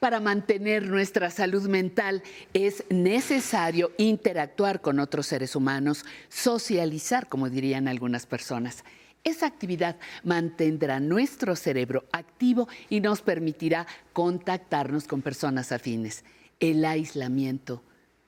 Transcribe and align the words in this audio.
Para 0.00 0.20
mantener 0.20 0.86
nuestra 0.88 1.30
salud 1.30 1.66
mental 1.68 2.22
es 2.52 2.84
necesario 2.90 3.92
interactuar 3.96 4.80
con 4.80 4.98
otros 4.98 5.26
seres 5.26 5.56
humanos, 5.56 6.04
socializar, 6.28 7.28
como 7.28 7.48
dirían 7.48 7.88
algunas 7.88 8.26
personas. 8.26 8.84
Esa 9.24 9.46
actividad 9.46 9.96
mantendrá 10.22 11.00
nuestro 11.00 11.56
cerebro 11.56 12.04
activo 12.12 12.68
y 12.90 13.00
nos 13.00 13.22
permitirá 13.22 13.86
contactarnos 14.12 15.08
con 15.08 15.22
personas 15.22 15.72
afines. 15.72 16.24
El 16.60 16.84
aislamiento 16.84 17.82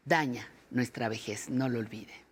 daña 0.06 0.48
nuestra 0.70 1.10
vejez, 1.10 1.50
no 1.50 1.68
lo 1.68 1.78
olvide. 1.78 2.25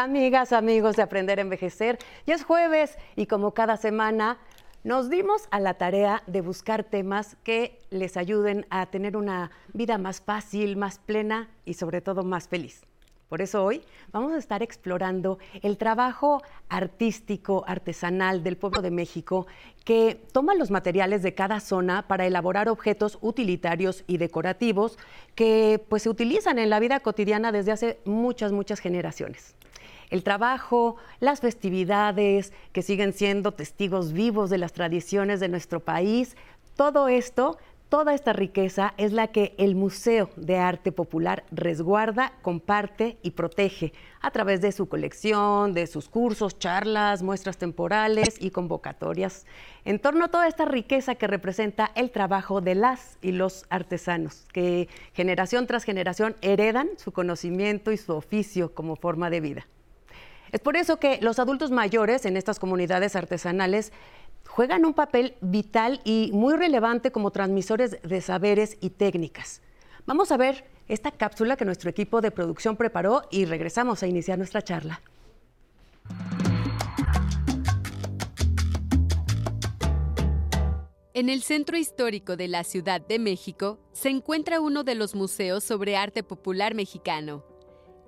Amigas, 0.00 0.52
amigos 0.52 0.94
de 0.94 1.02
Aprender 1.02 1.40
a 1.40 1.42
Envejecer, 1.42 1.98
ya 2.24 2.36
es 2.36 2.44
jueves 2.44 2.96
y 3.16 3.26
como 3.26 3.52
cada 3.52 3.76
semana 3.76 4.38
nos 4.84 5.10
dimos 5.10 5.48
a 5.50 5.58
la 5.58 5.74
tarea 5.74 6.22
de 6.28 6.40
buscar 6.40 6.84
temas 6.84 7.36
que 7.42 7.80
les 7.90 8.16
ayuden 8.16 8.64
a 8.70 8.86
tener 8.86 9.16
una 9.16 9.50
vida 9.72 9.98
más 9.98 10.20
fácil, 10.20 10.76
más 10.76 11.00
plena 11.00 11.48
y 11.64 11.74
sobre 11.74 12.00
todo 12.00 12.22
más 12.22 12.46
feliz. 12.46 12.82
Por 13.28 13.42
eso 13.42 13.64
hoy 13.64 13.82
vamos 14.12 14.32
a 14.34 14.38
estar 14.38 14.62
explorando 14.62 15.40
el 15.62 15.76
trabajo 15.76 16.42
artístico, 16.68 17.64
artesanal 17.66 18.44
del 18.44 18.56
pueblo 18.56 18.82
de 18.82 18.92
México, 18.92 19.48
que 19.84 20.14
toma 20.30 20.54
los 20.54 20.70
materiales 20.70 21.24
de 21.24 21.34
cada 21.34 21.58
zona 21.58 22.06
para 22.06 22.24
elaborar 22.24 22.68
objetos 22.68 23.18
utilitarios 23.20 24.04
y 24.06 24.18
decorativos 24.18 24.96
que 25.34 25.84
pues, 25.88 26.04
se 26.04 26.08
utilizan 26.08 26.60
en 26.60 26.70
la 26.70 26.78
vida 26.78 27.00
cotidiana 27.00 27.50
desde 27.50 27.72
hace 27.72 27.98
muchas, 28.04 28.52
muchas 28.52 28.78
generaciones 28.78 29.56
el 30.10 30.22
trabajo, 30.22 30.96
las 31.20 31.40
festividades, 31.40 32.52
que 32.72 32.82
siguen 32.82 33.12
siendo 33.12 33.52
testigos 33.52 34.12
vivos 34.12 34.50
de 34.50 34.58
las 34.58 34.72
tradiciones 34.72 35.40
de 35.40 35.48
nuestro 35.48 35.80
país. 35.80 36.36
Todo 36.76 37.08
esto, 37.08 37.58
toda 37.88 38.14
esta 38.14 38.32
riqueza 38.32 38.94
es 38.98 39.12
la 39.12 39.28
que 39.28 39.54
el 39.58 39.74
Museo 39.74 40.30
de 40.36 40.58
Arte 40.58 40.92
Popular 40.92 41.44
resguarda, 41.50 42.32
comparte 42.42 43.18
y 43.22 43.32
protege 43.32 43.92
a 44.20 44.30
través 44.30 44.60
de 44.60 44.72
su 44.72 44.88
colección, 44.88 45.72
de 45.72 45.86
sus 45.86 46.08
cursos, 46.08 46.58
charlas, 46.58 47.22
muestras 47.22 47.56
temporales 47.56 48.36
y 48.40 48.50
convocatorias, 48.50 49.46
en 49.84 49.98
torno 49.98 50.26
a 50.26 50.28
toda 50.28 50.48
esta 50.48 50.66
riqueza 50.66 51.14
que 51.14 51.26
representa 51.26 51.90
el 51.94 52.10
trabajo 52.10 52.60
de 52.60 52.74
las 52.74 53.18
y 53.22 53.32
los 53.32 53.64
artesanos, 53.70 54.46
que 54.52 54.88
generación 55.14 55.66
tras 55.66 55.84
generación 55.84 56.36
heredan 56.42 56.90
su 56.96 57.12
conocimiento 57.12 57.90
y 57.90 57.96
su 57.96 58.12
oficio 58.12 58.74
como 58.74 58.96
forma 58.96 59.30
de 59.30 59.40
vida. 59.40 59.66
Es 60.52 60.60
por 60.60 60.76
eso 60.76 60.98
que 60.98 61.18
los 61.20 61.38
adultos 61.38 61.70
mayores 61.70 62.24
en 62.24 62.36
estas 62.36 62.58
comunidades 62.58 63.16
artesanales 63.16 63.92
juegan 64.46 64.84
un 64.84 64.94
papel 64.94 65.34
vital 65.40 66.00
y 66.04 66.30
muy 66.32 66.54
relevante 66.54 67.12
como 67.12 67.30
transmisores 67.30 68.00
de 68.02 68.20
saberes 68.20 68.78
y 68.80 68.90
técnicas. 68.90 69.60
Vamos 70.06 70.32
a 70.32 70.36
ver 70.36 70.64
esta 70.88 71.10
cápsula 71.10 71.56
que 71.56 71.66
nuestro 71.66 71.90
equipo 71.90 72.20
de 72.20 72.30
producción 72.30 72.76
preparó 72.76 73.22
y 73.30 73.44
regresamos 73.44 74.02
a 74.02 74.06
iniciar 74.06 74.38
nuestra 74.38 74.62
charla. 74.62 75.02
En 81.12 81.28
el 81.28 81.42
centro 81.42 81.76
histórico 81.76 82.36
de 82.36 82.46
la 82.46 82.62
Ciudad 82.62 83.00
de 83.00 83.18
México 83.18 83.80
se 83.92 84.08
encuentra 84.08 84.60
uno 84.60 84.84
de 84.84 84.94
los 84.94 85.14
museos 85.14 85.64
sobre 85.64 85.96
arte 85.96 86.22
popular 86.22 86.74
mexicano, 86.74 87.44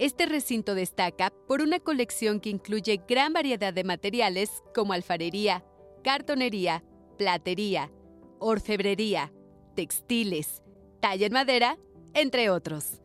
este 0.00 0.24
recinto 0.24 0.74
destaca 0.74 1.30
por 1.46 1.60
una 1.60 1.78
colección 1.78 2.40
que 2.40 2.48
incluye 2.48 3.02
gran 3.06 3.34
variedad 3.34 3.74
de 3.74 3.84
materiales 3.84 4.62
como 4.74 4.94
alfarería, 4.94 5.62
cartonería, 6.02 6.82
platería, 7.18 7.92
orfebrería, 8.38 9.30
textiles, 9.76 10.62
talla 11.00 11.26
en 11.26 11.34
madera, 11.34 11.78
entre 12.14 12.48
otros. 12.48 13.02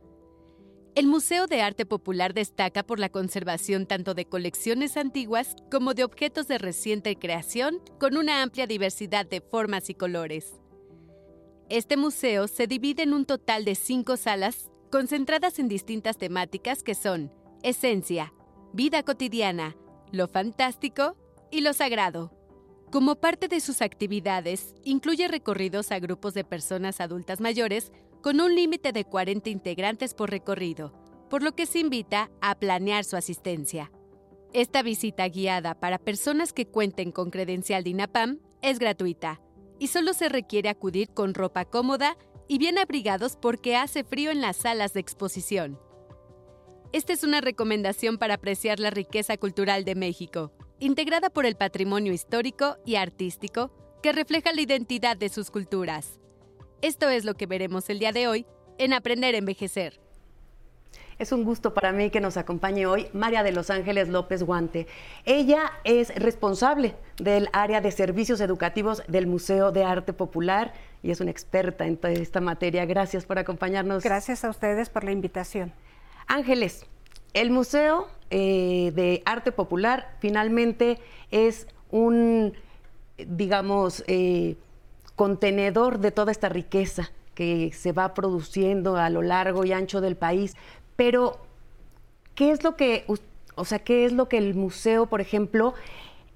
El 0.95 1.07
Museo 1.07 1.47
de 1.47 1.61
Arte 1.61 1.85
Popular 1.85 2.33
destaca 2.33 2.81
por 2.81 3.01
la 3.01 3.09
conservación 3.09 3.87
tanto 3.87 4.13
de 4.13 4.23
colecciones 4.23 4.95
antiguas 4.95 5.57
como 5.69 5.95
de 5.95 6.05
objetos 6.05 6.47
de 6.47 6.59
reciente 6.59 7.17
creación 7.17 7.81
con 7.99 8.15
una 8.15 8.41
amplia 8.41 8.67
diversidad 8.67 9.25
de 9.25 9.41
formas 9.41 9.89
y 9.89 9.95
colores. 9.95 10.53
Este 11.67 11.97
museo 11.97 12.47
se 12.47 12.67
divide 12.67 13.03
en 13.03 13.13
un 13.13 13.25
total 13.25 13.65
de 13.65 13.75
cinco 13.75 14.15
salas 14.15 14.69
concentradas 14.91 15.59
en 15.59 15.67
distintas 15.67 16.17
temáticas 16.17 16.83
que 16.83 16.95
son 16.95 17.31
esencia, 17.63 18.33
vida 18.73 19.03
cotidiana, 19.03 19.75
lo 20.11 20.27
fantástico 20.27 21.15
y 21.51 21.61
lo 21.61 21.73
sagrado. 21.73 22.31
Como 22.91 23.15
parte 23.15 23.47
de 23.47 23.59
sus 23.59 23.81
actividades, 23.81 24.75
incluye 24.83 25.27
recorridos 25.27 25.91
a 25.91 25.99
grupos 25.99 26.33
de 26.33 26.43
personas 26.43 27.01
adultas 27.01 27.41
mayores 27.41 27.91
con 28.21 28.39
un 28.39 28.55
límite 28.55 28.91
de 28.91 29.05
40 29.05 29.49
integrantes 29.49 30.13
por 30.13 30.29
recorrido, 30.29 30.93
por 31.29 31.43
lo 31.43 31.53
que 31.53 31.65
se 31.65 31.79
invita 31.79 32.29
a 32.41 32.55
planear 32.55 33.03
su 33.03 33.17
asistencia. 33.17 33.91
Esta 34.53 34.83
visita 34.83 35.27
guiada 35.27 35.75
para 35.75 35.97
personas 35.97 36.53
que 36.53 36.67
cuenten 36.67 37.11
con 37.11 37.29
credencial 37.29 37.83
de 37.83 37.89
INAPAM 37.89 38.39
es 38.61 38.79
gratuita 38.79 39.41
y 39.79 39.87
solo 39.87 40.13
se 40.13 40.29
requiere 40.29 40.69
acudir 40.69 41.09
con 41.09 41.33
ropa 41.33 41.65
cómoda 41.65 42.17
y 42.47 42.57
bien 42.57 42.77
abrigados 42.77 43.35
porque 43.35 43.75
hace 43.75 44.03
frío 44.03 44.31
en 44.31 44.41
las 44.41 44.57
salas 44.57 44.93
de 44.93 44.99
exposición. 44.99 45.79
Esta 46.91 47.13
es 47.13 47.23
una 47.23 47.41
recomendación 47.41 48.17
para 48.17 48.35
apreciar 48.35 48.79
la 48.79 48.89
riqueza 48.89 49.37
cultural 49.37 49.83
de 49.83 49.95
México, 49.95 50.51
integrada 50.79 51.29
por 51.29 51.45
el 51.45 51.55
patrimonio 51.55 52.13
histórico 52.13 52.77
y 52.85 52.95
artístico 52.95 53.71
que 54.01 54.13
refleja 54.13 54.53
la 54.53 54.61
identidad 54.61 55.17
de 55.17 55.29
sus 55.29 55.51
culturas. 55.51 56.19
Esto 56.81 57.09
es 57.09 57.25
lo 57.25 57.33
que 57.33 57.47
veremos 57.47 57.89
el 57.89 57.99
día 57.99 58.11
de 58.11 58.27
hoy 58.27 58.45
en 58.77 58.93
Aprender 58.93 59.35
a 59.35 59.39
Envejecer. 59.39 59.99
Es 61.17 61.31
un 61.31 61.45
gusto 61.45 61.73
para 61.73 61.93
mí 61.93 62.09
que 62.09 62.19
nos 62.19 62.35
acompañe 62.35 62.85
hoy 62.85 63.07
María 63.13 63.41
de 63.41 63.53
Los 63.53 63.69
Ángeles 63.69 64.09
López 64.09 64.43
Guante. 64.43 64.85
Ella 65.23 65.71
es 65.85 66.13
responsable 66.13 66.95
del 67.17 67.47
área 67.53 67.79
de 67.79 67.91
servicios 67.91 68.41
educativos 68.41 69.01
del 69.07 69.25
Museo 69.25 69.71
de 69.71 69.85
Arte 69.85 70.11
Popular 70.11 70.73
y 71.05 71.11
es 71.11 71.21
una 71.21 71.29
experta 71.29 71.85
en 71.85 71.97
toda 71.97 72.13
esta 72.13 72.41
materia. 72.41 72.83
Gracias 72.85 73.25
por 73.25 73.37
acompañarnos. 73.37 74.03
Gracias 74.03 74.43
a 74.43 74.49
ustedes 74.49 74.89
por 74.89 75.03
la 75.03 75.11
invitación. 75.11 75.71
Ángeles, 76.25 76.87
el 77.35 77.51
Museo 77.51 78.07
eh, 78.31 78.91
de 78.95 79.21
Arte 79.23 79.51
Popular 79.51 80.15
finalmente 80.19 80.97
es 81.29 81.67
un, 81.91 82.53
digamos, 83.19 84.03
eh, 84.07 84.55
contenedor 85.15 85.99
de 85.99 86.09
toda 86.09 86.31
esta 86.31 86.49
riqueza 86.49 87.11
que 87.35 87.71
se 87.71 87.91
va 87.91 88.15
produciendo 88.15 88.95
a 88.97 89.11
lo 89.11 89.21
largo 89.21 89.63
y 89.63 89.73
ancho 89.73 90.01
del 90.01 90.15
país. 90.15 90.55
Pero, 90.95 91.37
¿qué 92.33 92.49
es 92.49 92.63
lo 92.63 92.75
que, 92.75 93.05
o 93.53 93.65
sea, 93.65 93.77
qué 93.77 94.05
es 94.05 94.11
lo 94.11 94.27
que 94.27 94.39
el 94.39 94.55
museo, 94.55 95.05
por 95.05 95.21
ejemplo, 95.21 95.75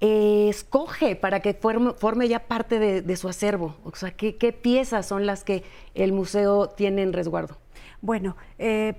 escoge 0.00 1.14
para 1.14 1.40
que 1.40 1.54
forme, 1.54 2.28
ya 2.28 2.40
parte 2.40 2.78
de, 2.78 3.16
su 3.16 3.28
acervo? 3.28 3.76
O 3.84 3.94
sea, 3.94 4.10
¿qué, 4.12 4.52
piezas 4.52 5.06
son 5.06 5.26
las 5.26 5.44
que 5.44 5.62
el 5.94 6.12
museo 6.12 6.68
tiene 6.68 7.02
en 7.02 7.12
resguardo? 7.12 7.58
Bueno, 8.00 8.36
eh, 8.58 8.94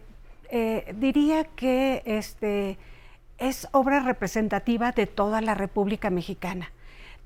eh, 0.49 0.93
diría 0.97 1.43
que 1.43 2.03
este, 2.05 2.77
es 3.37 3.67
obra 3.71 4.01
representativa 4.01 4.91
de 4.91 5.07
toda 5.07 5.41
la 5.41 5.55
República 5.55 6.09
Mexicana 6.09 6.71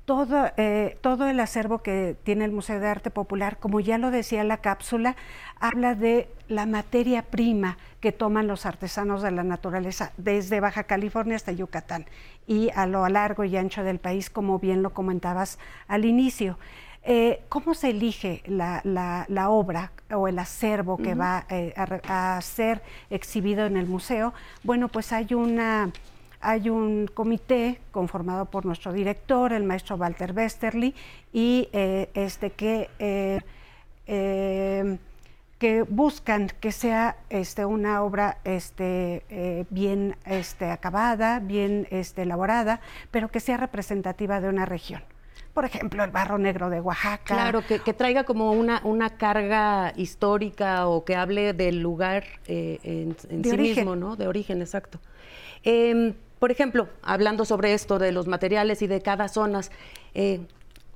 todo, 0.06 0.50
eh, 0.56 0.96
todo 1.02 1.28
el 1.28 1.38
acervo 1.40 1.82
que 1.82 2.16
tiene 2.22 2.44
el 2.44 2.52
Museo 2.52 2.80
de 2.80 2.86
Arte 2.86 3.10
Popular, 3.10 3.58
como 3.58 3.80
ya 3.80 3.98
lo 3.98 4.10
decía 4.10 4.44
la 4.44 4.58
cápsula, 4.58 5.16
habla 5.60 5.94
de 5.94 6.30
la 6.48 6.64
materia 6.64 7.22
prima 7.22 7.76
que 8.00 8.12
toman 8.12 8.46
los 8.46 8.66
artesanos 8.66 9.20
de 9.20 9.32
la 9.32 9.42
naturaleza 9.42 10.12
desde 10.16 10.60
Baja 10.60 10.84
California 10.84 11.34
hasta 11.34 11.50
Yucatán 11.50 12.06
y 12.46 12.70
a 12.74 12.86
lo 12.86 13.06
largo 13.08 13.42
y 13.44 13.56
ancho 13.56 13.82
del 13.82 13.98
país, 13.98 14.30
como 14.30 14.60
bien 14.60 14.82
lo 14.82 14.90
comentabas 14.90 15.58
al 15.88 16.04
inicio. 16.04 16.56
Eh, 17.02 17.42
¿Cómo 17.48 17.74
se 17.74 17.90
elige 17.90 18.42
la, 18.46 19.48
obra 19.50 19.92
o 20.12 20.28
el 20.28 20.38
acervo 20.38 20.96
que 20.98 21.14
va 21.14 21.46
eh, 21.50 21.74
a 21.76 22.40
ser 22.42 22.80
exhibido 23.10 23.66
en 23.66 23.76
el 23.76 23.86
museo? 23.86 24.34
Bueno, 24.62 24.88
pues 24.88 25.12
hay 25.12 25.34
una 25.34 25.90
hay 26.40 26.70
un 26.70 27.08
comité 27.12 27.80
conformado 27.90 28.46
por 28.46 28.64
nuestro 28.64 28.92
director, 28.92 29.52
el 29.52 29.64
maestro 29.64 29.96
Walter 29.96 30.32
Westerly, 30.32 30.94
y 31.32 31.68
eh, 31.72 32.10
este 32.14 32.50
que 32.50 32.90
eh, 32.98 33.40
eh, 34.06 34.98
que 35.58 35.82
buscan 35.82 36.48
que 36.60 36.70
sea 36.70 37.16
este, 37.30 37.64
una 37.64 38.02
obra 38.02 38.38
este, 38.44 39.66
bien 39.70 40.16
este, 40.26 40.70
acabada, 40.70 41.40
bien 41.40 41.88
este, 41.90 42.22
elaborada, 42.22 42.80
pero 43.10 43.30
que 43.30 43.40
sea 43.40 43.56
representativa 43.56 44.42
de 44.42 44.50
una 44.50 44.66
región. 44.66 45.02
Por 45.56 45.64
ejemplo, 45.64 46.04
el 46.04 46.10
barro 46.10 46.36
negro 46.36 46.68
de 46.68 46.82
Oaxaca. 46.82 47.24
Claro, 47.24 47.62
que, 47.66 47.94
traiga 47.94 48.24
como 48.24 48.52
una, 48.52 48.82
una 48.84 49.16
carga 49.16 49.94
histórica 49.96 50.86
o 50.86 51.06
que 51.06 51.16
hable 51.16 51.54
del 51.54 51.80
lugar 51.80 52.24
eh, 52.46 52.78
en, 52.82 53.42
sí 53.42 53.56
mismo, 53.56 53.96
¿no? 53.96 54.16
De 54.16 54.28
origen, 54.28 54.60
exacto. 54.60 55.00
Em, 55.62 56.12
por 56.38 56.50
ejemplo, 56.50 56.88
hablando 57.02 57.44
sobre 57.44 57.74
esto 57.74 57.98
de 57.98 58.12
los 58.12 58.26
materiales 58.26 58.82
y 58.82 58.86
de 58.86 59.00
cada 59.00 59.28
zona, 59.28 59.60
eh, 60.14 60.40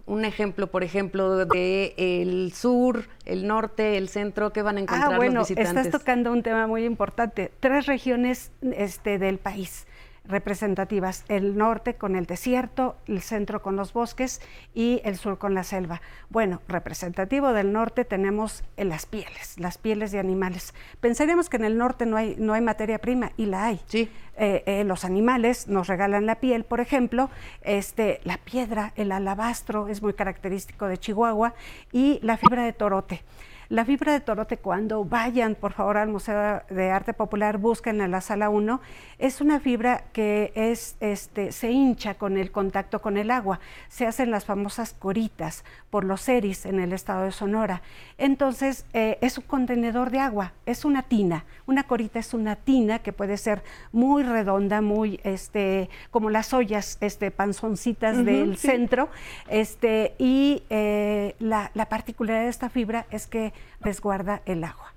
un 0.07 0.25
ejemplo, 0.25 0.67
por 0.67 0.83
ejemplo, 0.83 1.47
de 1.47 1.95
el 1.97 2.53
sur, 2.53 3.05
el 3.27 3.47
norte, 3.47 3.97
el 3.97 4.09
centro, 4.09 4.53
¿qué 4.53 4.63
van 4.63 4.77
a 4.77 4.81
encontrar 4.81 5.15
ah, 5.15 5.17
bueno, 5.17 5.41
los 5.41 5.49
visitantes? 5.49 5.87
Estás 5.87 6.01
tocando 6.01 6.33
un 6.33 6.43
tema 6.43 6.67
muy 6.67 6.85
importante. 6.85 7.53
Tres 7.61 7.87
regiones 7.87 8.51
este, 8.61 9.19
del 9.19 9.39
país 9.39 9.87
representativas, 10.25 11.25
el 11.29 11.57
norte 11.57 11.95
con 11.95 12.17
el 12.17 12.27
desierto, 12.27 12.97
el 13.07 13.21
centro 13.21 13.63
con 13.63 13.77
los 13.77 13.93
bosques 13.93 14.41
y 14.75 15.01
el 15.05 15.17
sur 15.17 15.39
con 15.39 15.55
la 15.55 15.65
selva. 15.65 16.01
Bueno, 16.29 16.63
representativo 16.69 17.53
del 17.53 17.73
norte 17.73 18.05
tenemos 18.05 18.63
las 18.77 19.07
pieles, 19.07 19.59
las 19.59 19.79
pieles 19.79 20.13
de 20.13 20.19
animales. 20.19 20.75
Pensaríamos 21.01 21.49
que 21.49 21.57
en 21.57 21.65
el 21.65 21.79
norte 21.79 22.07
no 22.07 22.17
hay, 22.17 22.37
no 22.39 22.53
hay 22.53 22.61
materia 22.61 22.99
prima 22.99 23.33
y 23.37 23.47
la 23.47 23.67
hay. 23.67 23.81
Sí. 23.87 24.09
Eh, 24.37 24.63
eh, 24.67 24.85
los 24.85 25.05
animales 25.05 25.69
nos 25.69 25.87
regalan 25.87 26.25
la 26.25 26.37
piel, 26.37 26.65
por 26.65 26.81
ejemplo, 26.81 27.29
este, 27.63 28.21
la 28.25 28.39
piedra, 28.39 28.93
el 28.97 29.13
alabastro 29.13 29.89
es 29.89 30.01
muy 30.01 30.15
característico 30.15 30.87
de 30.87 30.97
Chihuahua 30.97 31.55
y 31.93 32.21
la 32.23 32.37
fibra 32.37 32.65
de 32.65 32.73
torote. 32.73 33.23
La 33.71 33.85
fibra 33.85 34.13
de 34.13 34.19
torote, 34.19 34.57
cuando 34.57 35.05
vayan 35.05 35.55
por 35.55 35.75
favor 35.75 35.97
al 35.97 36.09
Museo 36.09 36.61
de 36.71 36.91
Arte 36.91 37.13
Popular, 37.13 37.57
busquen 37.57 38.01
en 38.01 38.11
la 38.11 38.21
sala 38.21 38.51
1, 38.51 38.81
es 39.21 39.41
una 39.41 39.61
fibra 39.61 40.07
que 40.13 40.51
es, 40.57 40.97
este, 40.99 41.53
se 41.53 41.71
hincha 41.71 42.15
con 42.15 42.37
el 42.37 42.51
contacto 42.51 43.01
con 43.01 43.17
el 43.17 43.31
agua. 43.31 43.61
Se 43.89 44.09
hacen 44.09 44.33
las 44.33 44.45
famosas 44.45 44.93
coritas 44.93 45.65
por 45.89 46.03
los 46.03 46.23
seris 46.23 46.67
en 46.67 46.81
el 46.81 46.93
estado 46.93 47.23
de 47.23 47.31
Sonora. 47.31 47.81
Entonces, 48.19 48.87
eh, 48.93 49.19
es 49.21 49.39
un 49.39 49.45
contenedor 49.45 50.11
de 50.11 50.19
agua, 50.19 50.53
es 50.67 50.85
una 50.85 51.05
tina. 51.05 51.45
Una 51.67 51.85
corita 51.85 52.19
es 52.19 52.35
una 52.35 52.57
tina 52.57 52.99
que 52.99 53.13
puede 53.13 53.37
ser 53.37 53.63
muy 53.93 54.25
redonda, 54.25 54.81
muy 54.81 55.21
este, 55.23 55.91
como 56.11 56.29
las 56.29 56.53
ollas 56.53 56.99
este, 57.01 57.31
panzoncitas 57.31 58.25
del 58.25 58.57
centro. 58.57 59.11
Este, 59.49 60.17
y 60.19 60.65
eh, 60.71 61.37
la, 61.39 61.71
la 61.75 61.89
particularidad 61.89 62.43
de 62.43 62.51
esta 62.51 62.69
fibra 62.69 63.07
es 63.13 63.29
que 63.29 63.53
resguarda 63.81 64.43
el 64.47 64.65
agua. 64.65 64.93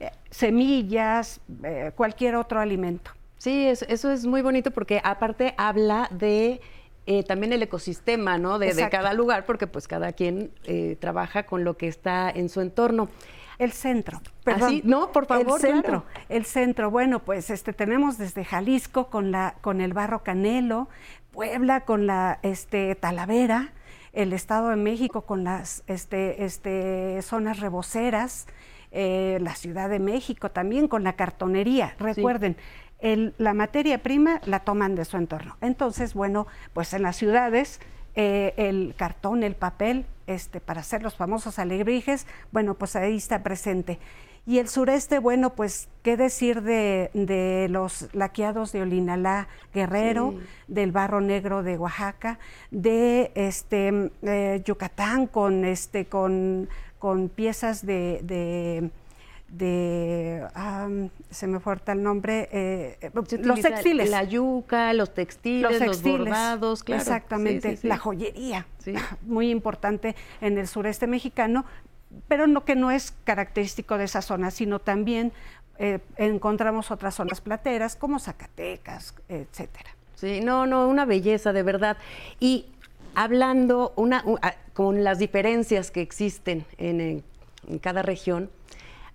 Eh, 0.00 0.10
semillas, 0.30 1.40
eh, 1.62 1.92
cualquier 1.94 2.36
otro 2.36 2.60
alimento. 2.60 3.10
Sí, 3.38 3.66
eso, 3.66 4.10
es 4.10 4.26
muy 4.26 4.42
bonito 4.42 4.70
porque 4.70 5.00
aparte 5.04 5.54
habla 5.58 6.08
de 6.10 6.60
eh, 7.06 7.22
también 7.24 7.52
el 7.52 7.62
ecosistema, 7.62 8.38
¿no? 8.38 8.58
De, 8.58 8.88
cada 8.90 9.12
lugar, 9.12 9.44
porque 9.44 9.66
pues 9.66 9.86
cada 9.86 10.12
quien 10.12 10.50
trabaja 10.98 11.44
con 11.44 11.62
lo 11.62 11.76
que 11.76 11.88
está 11.88 12.30
en 12.30 12.48
su 12.48 12.60
entorno. 12.60 13.08
El 13.58 13.72
centro. 13.72 14.20
¿Ah, 14.24 14.30
Perdón. 14.44 14.80
No, 14.84 15.12
por 15.12 15.26
favor. 15.26 15.60
El 15.64 15.72
centro. 15.72 16.04
El 16.28 16.44
centro. 16.44 16.90
Bueno, 16.90 17.20
pues 17.20 17.50
este 17.50 17.72
tenemos 17.72 18.18
desde 18.18 18.44
Jalisco 18.44 19.10
con 19.10 19.30
la 19.30 19.54
con 19.60 19.80
el 19.80 19.92
barro 19.92 20.22
canelo, 20.22 20.88
Puebla 21.30 21.82
con 21.82 22.06
la 22.06 22.38
este 22.42 22.94
Talavera, 22.94 23.72
el 24.14 24.32
Estado 24.32 24.70
de 24.70 24.76
México 24.76 25.22
con 25.22 25.44
las 25.44 25.82
este, 25.86 26.44
este, 26.44 27.20
zonas 27.22 27.60
reboceras, 27.60 28.46
eh, 28.92 29.38
la 29.40 29.54
Ciudad 29.54 29.90
de 29.90 29.98
México 29.98 30.50
también 30.50 30.88
con 30.88 31.04
la 31.04 31.14
cartonería. 31.14 31.94
Recuerden, 31.98 32.56
la 33.36 33.52
materia 33.52 34.02
prima 34.02 34.40
la 34.46 34.60
toman 34.60 34.94
de 34.94 35.04
su 35.04 35.16
entorno. 35.16 35.56
Entonces, 35.60 36.14
bueno, 36.14 36.46
pues 36.72 36.94
en 36.94 37.02
las 37.02 37.16
ciudades 37.16 37.80
eh, 38.16 38.54
el 38.56 38.94
cartón, 38.96 39.42
el 39.42 39.56
papel, 39.56 40.06
este, 40.26 40.60
para 40.60 40.80
hacer 40.80 41.02
los 41.02 41.16
famosos 41.16 41.58
alebrijes, 41.58 42.26
bueno, 42.52 42.74
pues 42.74 42.96
ahí 42.96 43.16
está 43.16 43.42
presente. 43.42 43.98
Y 44.46 44.58
el 44.58 44.68
sureste, 44.68 45.18
bueno, 45.18 45.54
pues 45.54 45.88
qué 46.02 46.18
decir 46.18 46.62
de, 46.62 47.66
los 47.70 48.08
laqueados 48.12 48.72
de 48.72 48.82
Olinalá 48.82 49.48
Guerrero, 49.72 50.34
del 50.68 50.92
barro 50.92 51.22
negro 51.22 51.62
de 51.62 51.78
Oaxaca, 51.78 52.38
de 52.70 53.32
este 53.34 54.10
eh, 54.22 54.62
Yucatán 54.64 55.26
con 55.28 55.64
este 55.64 56.04
con, 56.04 56.68
con 56.98 57.30
piezas 57.30 57.86
de, 57.86 58.20
de 58.22 58.90
se 61.30 61.46
me 61.46 61.60
falta 61.60 61.92
el 61.92 62.02
nombre, 62.02 62.48
eh, 62.50 63.10
los 63.12 63.60
textiles. 63.60 64.10
La 64.10 64.24
yuca, 64.24 64.92
los 64.94 65.14
textiles, 65.14 65.80
los, 65.80 66.02
bordados, 66.02 66.82
claro. 66.82 67.00
Exactamente, 67.00 67.78
la 67.82 67.98
joyería, 67.98 68.66
muy 69.22 69.50
importante 69.50 70.16
en 70.40 70.58
el 70.58 70.66
sureste 70.66 71.06
mexicano, 71.06 71.64
pero 72.28 72.46
no 72.46 72.64
que 72.64 72.76
no 72.76 72.90
es 72.90 73.12
característico 73.24 73.98
de 73.98 74.04
esa 74.04 74.22
zona, 74.22 74.50
sino 74.50 74.78
también 74.78 75.32
eh, 75.78 75.98
encontramos 76.16 76.90
otras 76.90 77.14
zonas 77.14 77.40
plateras 77.40 77.96
como 77.96 78.18
Zacatecas, 78.18 79.14
etcétera. 79.28 79.90
Sí, 80.14 80.40
no, 80.40 80.66
no, 80.66 80.88
una 80.88 81.04
belleza 81.04 81.52
de 81.52 81.62
verdad. 81.62 81.96
Y 82.38 82.66
hablando 83.14 83.94
con 84.72 85.04
las 85.04 85.18
diferencias 85.18 85.90
que 85.90 86.00
existen 86.00 86.64
en, 86.78 87.24
cada 87.80 88.02
región, 88.02 88.50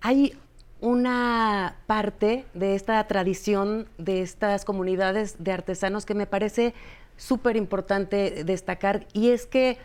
hay 0.00 0.36
una 0.80 1.76
parte 1.86 2.44
de 2.54 2.74
esta 2.74 3.06
tradición 3.06 3.86
de 3.98 4.22
estas 4.22 4.64
comunidades 4.64 5.36
de 5.42 5.52
artesanos 5.52 6.04
que 6.04 6.14
me 6.14 6.26
parece 6.26 6.74
súper 7.16 7.56
importante 7.56 8.44
destacar 8.44 9.06
y 9.12 9.30
es 9.30 9.46
que 9.46 9.78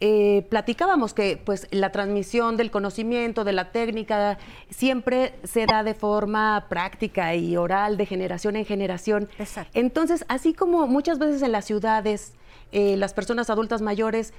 eh, 0.00 0.44
platicábamos 0.48 1.14
que 1.14 1.40
pues 1.42 1.68
la 1.70 1.92
transmisión 1.92 2.56
del 2.56 2.72
conocimiento, 2.72 3.44
de 3.44 3.52
la 3.52 3.70
técnica, 3.70 4.38
siempre 4.68 5.34
se 5.44 5.64
da 5.64 5.84
de 5.84 5.94
forma 5.94 6.66
práctica 6.68 7.36
y 7.36 7.56
oral, 7.56 7.96
de 7.96 8.06
generación 8.06 8.56
en 8.56 8.64
generación. 8.64 9.28
Entonces, 9.74 10.24
así 10.28 10.54
como 10.54 10.88
muchas 10.88 11.20
veces 11.20 11.42
en 11.42 11.52
las 11.52 11.66
ciudades, 11.66 12.32
eh, 12.72 12.96
las 12.96 13.14
personas 13.14 13.48
adultas 13.48 13.80
mayores 13.80 14.32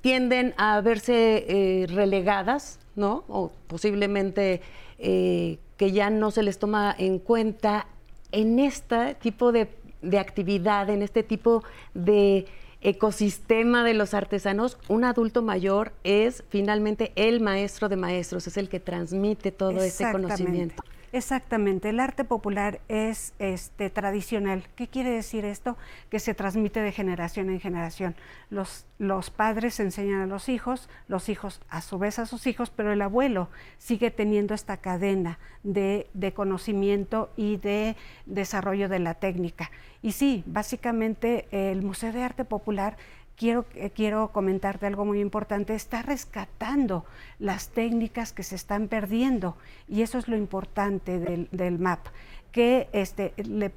tienden 0.00 0.52
a 0.56 0.80
verse 0.80 1.44
eh, 1.48 1.86
relegadas, 1.88 2.80
¿no? 2.96 3.24
O 3.28 3.52
posiblemente 3.68 4.62
que 4.98 5.92
ya 5.92 6.10
no 6.10 6.32
se 6.32 6.42
les 6.42 6.58
toma 6.58 6.92
en 6.98 7.20
cuenta 7.20 7.86
en 8.32 8.58
este 8.58 9.14
tipo 9.14 9.52
de 9.52 10.18
actividad, 10.18 10.90
en 10.90 11.02
este 11.02 11.22
tipo 11.22 11.62
de 11.94 12.46
ecosistema 12.80 13.84
de 13.84 13.94
los 13.94 14.14
artesanos, 14.14 14.78
un 14.88 15.04
adulto 15.04 15.42
mayor 15.42 15.92
es 16.04 16.44
finalmente 16.48 17.12
el 17.16 17.40
maestro 17.40 17.88
de 17.88 17.96
maestros, 17.96 18.46
es 18.46 18.56
el 18.56 18.68
que 18.68 18.80
transmite 18.80 19.52
todo 19.52 19.82
ese 19.82 20.10
conocimiento. 20.12 20.82
Exactamente, 21.10 21.88
el 21.88 22.00
arte 22.00 22.24
popular 22.24 22.80
es 22.88 23.32
este, 23.38 23.88
tradicional. 23.88 24.64
¿Qué 24.76 24.88
quiere 24.88 25.10
decir 25.10 25.46
esto? 25.46 25.78
Que 26.10 26.18
se 26.18 26.34
transmite 26.34 26.82
de 26.82 26.92
generación 26.92 27.48
en 27.48 27.60
generación. 27.60 28.14
Los, 28.50 28.84
los 28.98 29.30
padres 29.30 29.80
enseñan 29.80 30.20
a 30.20 30.26
los 30.26 30.50
hijos, 30.50 30.90
los 31.08 31.30
hijos 31.30 31.62
a 31.70 31.80
su 31.80 31.98
vez 31.98 32.18
a 32.18 32.26
sus 32.26 32.46
hijos, 32.46 32.68
pero 32.68 32.92
el 32.92 33.00
abuelo 33.00 33.48
sigue 33.78 34.10
teniendo 34.10 34.54
esta 34.54 34.76
cadena 34.76 35.38
de, 35.62 36.10
de 36.12 36.34
conocimiento 36.34 37.30
y 37.36 37.56
de 37.56 37.96
desarrollo 38.26 38.90
de 38.90 38.98
la 38.98 39.14
técnica. 39.14 39.70
Y 40.02 40.12
sí, 40.12 40.44
básicamente 40.46 41.48
el 41.50 41.82
Museo 41.82 42.12
de 42.12 42.22
Arte 42.22 42.44
Popular 42.44 42.98
quiero, 43.38 43.64
eh, 43.74 43.90
quiero 43.90 44.28
comentarte 44.32 44.84
algo 44.86 45.04
muy 45.06 45.20
importante, 45.20 45.74
está 45.74 46.02
rescatando 46.02 47.06
las 47.38 47.68
técnicas 47.68 48.32
que 48.32 48.42
se 48.42 48.56
están 48.56 48.88
perdiendo 48.88 49.56
y 49.86 50.02
eso 50.02 50.18
es 50.18 50.28
lo 50.28 50.36
importante 50.36 51.18
del, 51.18 51.78
MAP 51.78 52.06
que 52.52 52.88
este, 52.92 53.34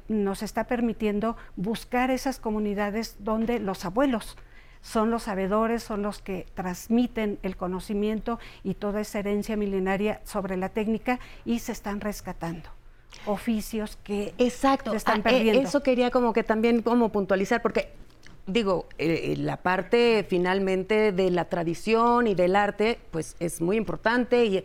nos 0.07 0.43
está 0.43 0.63
permitiendo 0.63 1.37
buscar 1.55 2.09
esas 2.09 2.39
comunidades 2.39 3.17
donde 3.19 3.59
los 3.59 3.85
abuelos 3.85 4.37
son 4.81 5.11
los 5.11 5.23
sabedores, 5.23 5.83
son 5.83 6.01
los 6.01 6.19
que 6.19 6.47
transmiten 6.55 7.37
el 7.43 7.55
conocimiento 7.55 8.39
y 8.63 8.73
toda 8.73 9.01
esa 9.01 9.19
herencia 9.19 9.55
milenaria 9.55 10.21
sobre 10.23 10.57
la 10.57 10.69
técnica 10.69 11.19
y 11.45 11.59
se 11.59 11.73
están 11.73 12.01
rescatando 12.01 12.69
oficios 13.25 13.99
que 14.03 14.33
Exacto. 14.37 14.91
se 14.91 14.97
están 14.97 15.19
ah, 15.19 15.23
perdiendo. 15.23 15.61
Eso 15.61 15.83
quería 15.83 16.09
como 16.09 16.31
que 16.33 16.43
también 16.43 16.81
como 16.81 17.09
puntualizar, 17.09 17.61
porque 17.61 17.93
digo, 18.47 18.87
eh, 18.97 19.33
eh, 19.33 19.37
la 19.37 19.57
parte 19.57 20.25
finalmente 20.27 21.11
de 21.11 21.31
la 21.31 21.45
tradición 21.45 22.27
y 22.27 22.35
del 22.35 22.55
arte, 22.55 22.99
pues 23.11 23.35
es 23.39 23.61
muy 23.61 23.77
importante, 23.77 24.45
y, 24.45 24.63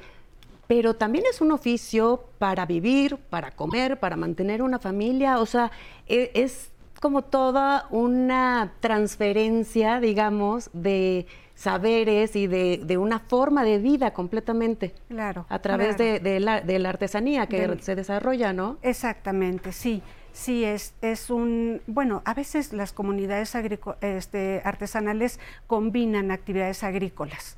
pero 0.66 0.94
también 0.94 1.24
es 1.30 1.40
un 1.40 1.52
oficio 1.52 2.24
para 2.38 2.66
vivir, 2.66 3.16
para 3.16 3.50
comer, 3.50 3.98
para 3.98 4.16
mantener 4.16 4.62
una 4.62 4.78
familia, 4.78 5.38
o 5.38 5.46
sea, 5.46 5.70
e, 6.06 6.30
es 6.34 6.70
como 7.00 7.22
toda 7.22 7.86
una 7.90 8.72
transferencia, 8.80 10.00
digamos, 10.00 10.70
de 10.72 11.26
saberes 11.54 12.36
y 12.36 12.46
de, 12.46 12.98
una 12.98 13.18
forma 13.18 13.64
de 13.64 13.78
vida 13.78 14.12
completamente. 14.12 14.94
Claro. 15.08 15.46
A 15.48 15.58
través 15.60 15.96
De, 15.96 16.40
la, 16.40 16.88
artesanía 16.88 17.46
que 17.46 17.78
se 17.80 17.94
desarrolla, 17.94 18.52
¿no? 18.52 18.78
Exactamente, 18.82 19.72
sí. 19.72 20.02
Sí, 20.36 20.64
es, 20.64 20.92
es 21.00 21.30
un, 21.30 21.80
bueno, 21.86 22.20
a 22.26 22.34
veces 22.34 22.74
las 22.74 22.92
comunidades 22.92 23.54
este, 24.02 24.60
artesanales 24.66 25.40
combinan 25.66 26.30
actividades 26.30 26.84
agrícolas, 26.84 27.56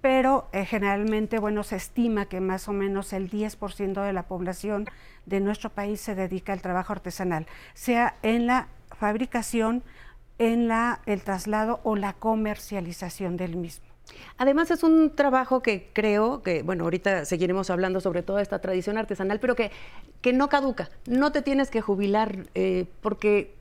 pero 0.00 0.48
eh, 0.52 0.64
generalmente, 0.64 1.38
bueno, 1.38 1.62
se 1.62 1.76
estima 1.76 2.26
que 2.26 2.40
más 2.40 2.66
o 2.66 2.72
menos 2.72 3.12
el 3.12 3.30
10% 3.30 4.02
de 4.02 4.12
la 4.12 4.24
población 4.24 4.86
de 5.24 5.38
nuestro 5.38 5.70
país 5.70 6.00
se 6.00 6.16
dedica 6.16 6.52
al 6.52 6.62
trabajo 6.62 6.92
artesanal, 6.92 7.46
sea 7.74 8.16
en 8.22 8.48
la 8.48 8.70
fabricación, 8.98 9.84
en 10.38 10.66
la, 10.66 11.02
el 11.06 11.22
traslado 11.22 11.78
o 11.84 11.94
la 11.94 12.12
comercialización 12.12 13.36
del 13.36 13.54
mismo. 13.54 13.85
Además 14.38 14.70
es 14.70 14.82
un 14.82 15.14
trabajo 15.14 15.60
que 15.60 15.88
creo 15.92 16.42
que, 16.42 16.62
bueno, 16.62 16.84
ahorita 16.84 17.24
seguiremos 17.24 17.70
hablando 17.70 18.00
sobre 18.00 18.22
toda 18.22 18.42
esta 18.42 18.60
tradición 18.60 18.98
artesanal, 18.98 19.40
pero 19.40 19.54
que, 19.54 19.70
que 20.20 20.32
no 20.32 20.48
caduca, 20.48 20.90
no 21.06 21.32
te 21.32 21.42
tienes 21.42 21.70
que 21.70 21.80
jubilar, 21.80 22.46
eh, 22.54 22.86
porque 23.00 23.54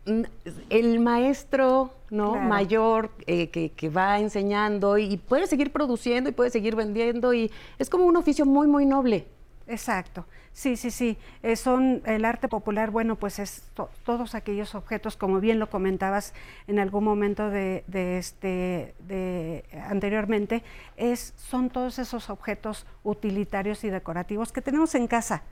el 0.70 1.00
maestro 1.00 1.94
¿no? 2.10 2.36
mayor 2.36 3.12
eh, 3.26 3.50
que, 3.50 3.72
que, 3.72 3.90
va 3.90 4.20
enseñando 4.20 4.98
y 4.98 5.18
puede 5.18 5.48
seguir 5.48 5.72
produciendo 5.72 6.30
y 6.30 6.34
puede 6.34 6.50
seguir 6.50 6.76
vendiendo 6.76 7.34
y 7.34 7.52
es 7.80 7.90
como 7.90 8.06
un 8.06 8.18
oficio 8.18 8.46
muy, 8.46 8.68
muy 8.68 8.86
noble. 8.86 9.26
Exacto. 9.68 10.26
Sí, 10.56 10.78
sí, 10.78 10.90
sí. 10.90 11.18
Eh, 11.44 11.58
son 11.58 12.02
el 12.06 12.24
arte 12.24 12.48
popular, 12.48 12.90
bueno, 12.90 13.18
pues 13.18 13.40
es 13.40 13.70
todos 14.06 14.36
aquellos 14.36 14.74
objetos, 14.74 15.18
como 15.18 15.42
bien 15.42 15.60
lo 15.60 15.70
comentabas 15.70 16.34
en 16.68 16.80
algún 16.80 17.04
momento 17.04 17.50
de, 17.50 17.84
este, 17.92 18.96
de 19.00 19.66
anteriormente, 19.90 20.64
es, 20.96 21.34
son 21.36 21.70
todos 21.70 22.00
esos 22.00 22.30
objetos 22.30 22.86
utilitarios 23.04 23.84
y 23.84 23.90
decorativos 23.90 24.54
que 24.54 24.62
tenemos 24.62 24.96
en 24.96 25.08
casa. 25.08 25.44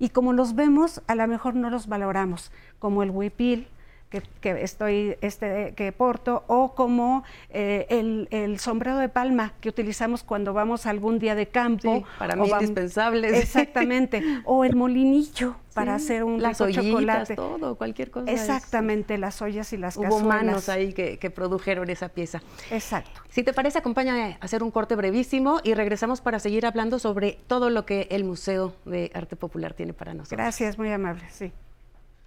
Y 0.00 0.08
como 0.08 0.32
los 0.32 0.56
vemos, 0.56 1.02
a 1.06 1.14
lo 1.14 1.28
mejor 1.28 1.54
no 1.54 1.70
los 1.70 1.86
valoramos, 1.86 2.50
como 2.80 3.04
el 3.04 3.10
huipil, 3.10 3.68
que, 4.08 4.22
estoy, 4.62 5.16
este, 5.20 5.74
que 5.76 5.92
porto, 5.92 6.44
o 6.46 6.74
como 6.74 7.24
eh, 7.50 7.86
el, 7.90 8.58
sombrero 8.58 8.96
de 8.98 9.08
palma 9.08 9.52
que 9.60 9.68
utilizamos 9.68 10.22
cuando 10.22 10.52
vamos 10.52 10.86
algún 10.86 11.18
día 11.18 11.34
de 11.34 11.46
campo. 11.46 12.04
para 12.18 12.36
mí 12.36 12.48
indispensables. 12.48 13.34
Exactamente. 13.34 14.22
o 14.44 14.64
el 14.64 14.76
molinillo 14.76 15.56
para 15.74 15.94
hacer 15.94 16.24
un 16.24 16.42
las 16.42 16.58
rico 16.58 16.82
chocolate. 16.82 17.36
todo, 17.36 17.76
cualquier 17.76 18.10
cosa. 18.10 18.30
Exactamente, 18.32 19.18
las 19.18 19.40
ollas 19.42 19.72
y 19.72 19.76
las 19.76 19.96
Hubo 19.96 20.20
manos 20.20 20.68
ahí 20.68 20.92
que, 20.92 21.18
que, 21.18 21.30
produjeron 21.30 21.88
esa 21.90 22.08
pieza. 22.08 22.42
Exacto. 22.70 23.20
Si 23.28 23.42
te 23.42 23.52
parece, 23.52 23.78
acompáñame 23.78 24.38
a 24.40 24.44
hacer 24.44 24.62
un 24.62 24.70
corte 24.70 24.96
brevísimo 24.96 25.60
y 25.62 25.74
regresamos 25.74 26.20
para 26.20 26.38
seguir 26.40 26.66
hablando 26.66 26.98
sobre 26.98 27.38
todo 27.46 27.70
lo 27.70 27.86
que 27.86 28.08
el 28.10 28.24
Museo 28.24 28.74
de 28.84 29.10
Arte 29.14 29.36
Popular 29.36 29.74
tiene 29.74 29.92
para 29.92 30.14
nosotros. 30.14 30.38
Gracias, 30.38 30.78
muy 30.78 30.90
amable, 30.90 31.24
sí. 31.30 31.52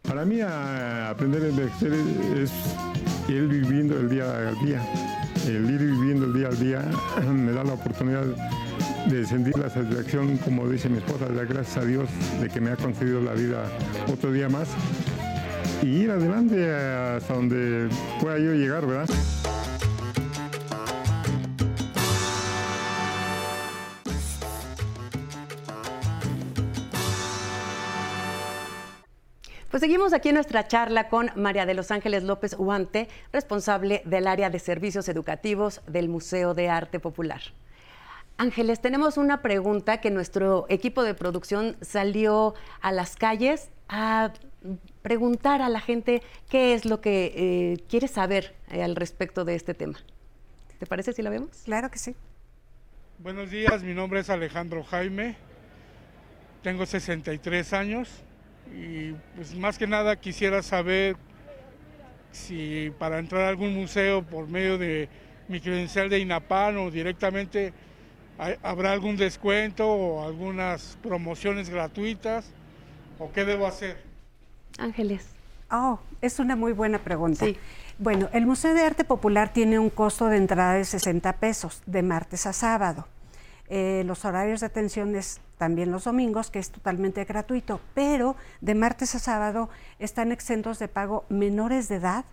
Para 0.02 0.26
mí 0.26 0.42
aprender 0.42 1.44
a 1.44 1.48
envejecer 1.48 1.94
es 2.38 2.52
ir 3.28 3.48
viviendo 3.48 3.98
el 3.98 4.10
día 4.10 4.50
al 4.50 4.60
día. 4.66 4.82
El 5.48 5.70
ir 5.70 5.80
viviendo 5.80 6.26
el 6.26 6.34
día 6.34 6.48
al 6.48 6.60
día 6.60 6.92
me 7.32 7.52
da 7.52 7.64
la 7.64 7.74
oportunidad 7.74 8.26
de 9.08 9.26
sentir 9.26 9.58
la 9.58 9.70
satisfacción, 9.70 10.38
como 10.38 10.68
dice 10.70 10.90
mi 10.90 10.98
esposa, 10.98 11.26
de 11.26 11.46
gracias 11.46 11.78
a 11.78 11.86
Dios 11.86 12.10
de 12.40 12.50
que 12.50 12.62
me 12.62 12.72
ha 12.72 12.76
concedido 12.76 13.22
la 13.22 13.34
vida 13.34 13.64
otro 14.12 14.32
día 14.32 14.50
más 14.50 14.70
y 15.82 15.88
ir 15.88 16.12
adelante 16.12 16.72
hasta 16.72 17.34
donde 17.34 17.90
pueda 18.20 18.38
yo 18.38 18.54
llegar, 18.54 18.86
¿verdad? 18.86 19.10
Pues 29.72 29.80
seguimos 29.80 30.12
aquí 30.12 30.28
en 30.28 30.36
nuestra 30.36 30.68
charla 30.68 31.08
con 31.08 31.32
María 31.38 31.66
de 31.66 31.74
los 31.74 31.92
Ángeles 31.92 32.24
López 32.24 32.58
Huante, 32.60 33.08
responsable 33.32 34.02
del 34.04 34.28
área 34.28 34.50
de 34.50 34.60
servicios 34.60 35.08
educativos 35.08 35.80
del 35.88 36.10
Museo 36.10 36.54
de 36.54 36.68
Arte 36.68 37.00
Popular. 37.00 37.40
Ángeles, 38.36 38.82
tenemos 38.82 39.16
una 39.16 39.42
pregunta 39.42 40.02
que 40.02 40.12
nuestro 40.12 40.66
equipo 40.68 41.04
de 41.04 41.14
producción 41.14 41.78
salió 41.80 42.54
a 42.82 42.92
las 42.92 43.16
calles 43.16 43.70
a 43.88 44.34
preguntar 45.04 45.62
a 45.62 45.70
la 45.70 45.80
gente 45.80 46.22
qué 46.50 46.74
es 46.74 46.84
lo 46.84 47.00
que 47.00 47.32
eh, 47.34 47.84
quiere 47.88 48.10
saber 48.10 48.54
eh, 48.72 48.84
al 48.84 48.98
respecto 48.98 49.46
de 49.46 49.56
este 49.56 49.74
tema. 49.74 50.00
¿Te 50.80 50.86
parece 50.86 51.14
si 51.14 51.22
la 51.22 51.30
vemos? 51.30 51.62
Claro 51.64 51.90
que 51.90 51.98
sí. 51.98 52.14
Buenos 53.20 53.50
días, 53.50 53.84
mi 53.84 53.94
nombre 53.94 54.20
es 54.20 54.30
Alejandro 54.30 54.84
Jaime, 54.84 55.38
tengo 56.62 56.86
63 56.86 57.72
años, 57.72 58.10
y 58.74 59.14
pues 59.36 59.56
más 59.56 59.78
que 59.78 59.88
nada 59.88 60.16
quisiera 60.16 60.64
saber 60.64 61.16
si 62.32 62.92
para 62.98 63.20
entrar 63.20 63.44
a 63.44 63.50
algún 63.50 63.74
museo 63.76 64.24
por 64.24 64.48
medio 64.48 64.78
de 64.78 65.10
mi 65.48 65.60
credencial 65.60 66.10
de 66.10 66.20
INAPAN 66.20 66.78
o 66.78 66.92
directamente 66.92 67.74
habrá 68.64 68.94
algún 68.94 69.18
descuento 69.18 69.88
o 69.88 70.26
algunas 70.26 70.98
promociones 71.04 71.70
gratuitas 71.70 72.50
o 73.20 73.32
qué 73.32 73.46
debo 73.46 73.68
hacer. 73.68 74.02
Ángeles. 74.78 75.28
Oh, 75.70 76.00
es 76.22 76.40
una 76.40 76.56
muy 76.56 76.74
buena 76.74 77.00
pregunta. 77.00 77.46
Bueno, 78.00 78.30
el 78.34 78.46
Museo 78.46 78.74
de 78.74 78.82
Arte 78.82 79.04
Popular 79.04 79.54
tiene 79.54 79.78
un 79.78 79.90
costo 79.90 80.28
de 80.28 80.38
entrada 80.38 80.74
de 80.74 80.86
60 80.86 81.34
pesos 81.34 81.82
de 81.86 82.02
martes 82.02 82.46
a 82.46 82.54
sábado. 82.54 83.08
Eh, 83.70 84.04
los 84.06 84.26
horarios 84.26 84.62
de 84.62 84.66
atención 84.66 85.16
es 85.16 85.40
también 85.62 85.92
los 85.92 86.06
domingos, 86.06 86.50
que 86.50 86.58
es 86.58 86.72
totalmente 86.72 87.24
gratuito, 87.24 87.82
pero 87.94 88.36
de 88.62 88.74
martes 88.74 89.14
a 89.14 89.20
sábado 89.20 89.70
están 90.00 90.32
exentos 90.32 90.80
de 90.80 90.88
pago 90.88 91.24
menores 91.30 91.88
de 91.88 91.98
edad, 91.98 92.26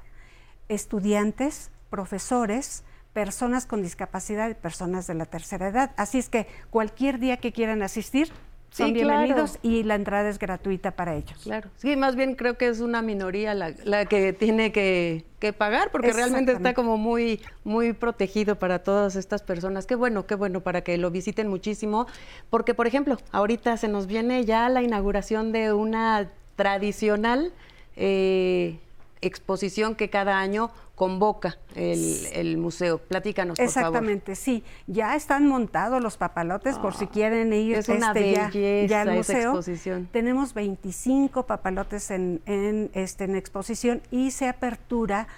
estudiantes, 0.70 1.70
profesores, 1.90 2.84
personas 3.12 3.66
con 3.66 3.82
discapacidad 3.82 4.48
y 4.48 4.54
personas 4.54 5.06
de 5.06 5.12
la 5.12 5.26
tercera 5.26 5.68
edad. 5.68 5.90
Así 5.98 6.16
es 6.16 6.30
que 6.30 6.46
cualquier 6.70 7.18
día 7.18 7.36
que 7.36 7.52
quieran 7.52 7.82
asistir, 7.82 8.32
son 8.70 8.92
bienvenidos 8.92 9.58
y 9.62 9.82
la 9.82 9.94
entrada 9.94 10.28
es 10.28 10.38
gratuita 10.38 10.92
para 10.92 11.14
ellos. 11.14 11.38
Claro, 11.42 11.70
sí, 11.76 11.96
más 11.96 12.16
bien 12.16 12.34
creo 12.34 12.56
que 12.56 12.68
es 12.68 12.80
una 12.80 13.02
minoría 13.02 13.54
la, 13.54 14.04
que 14.06 14.32
tiene 14.32 14.72
que, 14.72 15.24
pagar 15.56 15.90
porque 15.90 16.12
realmente 16.12 16.52
está 16.52 16.74
como 16.74 16.96
muy, 16.96 17.40
muy 17.64 17.92
protegido 17.92 18.58
para 18.58 18.80
todas 18.80 19.16
estas 19.16 19.42
personas. 19.42 19.86
Qué 19.86 19.94
bueno, 19.94 20.26
qué 20.26 20.34
bueno 20.34 20.60
para 20.60 20.82
que 20.82 20.98
lo 20.98 21.10
visiten 21.10 21.48
muchísimo, 21.48 22.06
porque 22.50 22.74
por 22.74 22.86
ejemplo, 22.86 23.18
ahorita 23.32 23.76
se 23.76 23.88
nos 23.88 24.06
viene 24.06 24.44
ya 24.44 24.68
la 24.68 24.82
inauguración 24.82 25.52
de 25.52 25.72
una 25.72 26.30
tradicional 26.56 27.52
eh, 27.96 28.78
exposición 29.20 29.94
que 29.94 30.10
cada 30.10 30.38
año 30.38 30.70
convoca 30.94 31.58
el, 31.76 32.58
museo. 32.58 32.98
Platícanos, 32.98 33.56
por 33.56 33.64
Exactamente, 33.64 34.34
sí. 34.34 34.64
Ya 34.88 35.14
están 35.14 35.46
montados 35.46 36.02
los 36.02 36.16
papalotes 36.16 36.76
por 36.78 36.94
si 36.94 37.04
ah, 37.04 37.10
quieren 37.12 37.52
ir 37.52 37.76
es 37.76 37.88
una 37.88 38.12
este, 38.12 38.88
ya, 38.88 39.02
al 39.02 39.14
museo. 39.14 39.50
Exposición. 39.50 40.08
Tenemos 40.10 40.54
25 40.54 41.46
papalotes 41.46 42.10
en, 42.10 42.42
en, 42.46 42.90
este, 42.94 43.24
en 43.24 43.36
exposición 43.36 44.02
y 44.10 44.32
se 44.32 44.48
apertura 44.48 45.28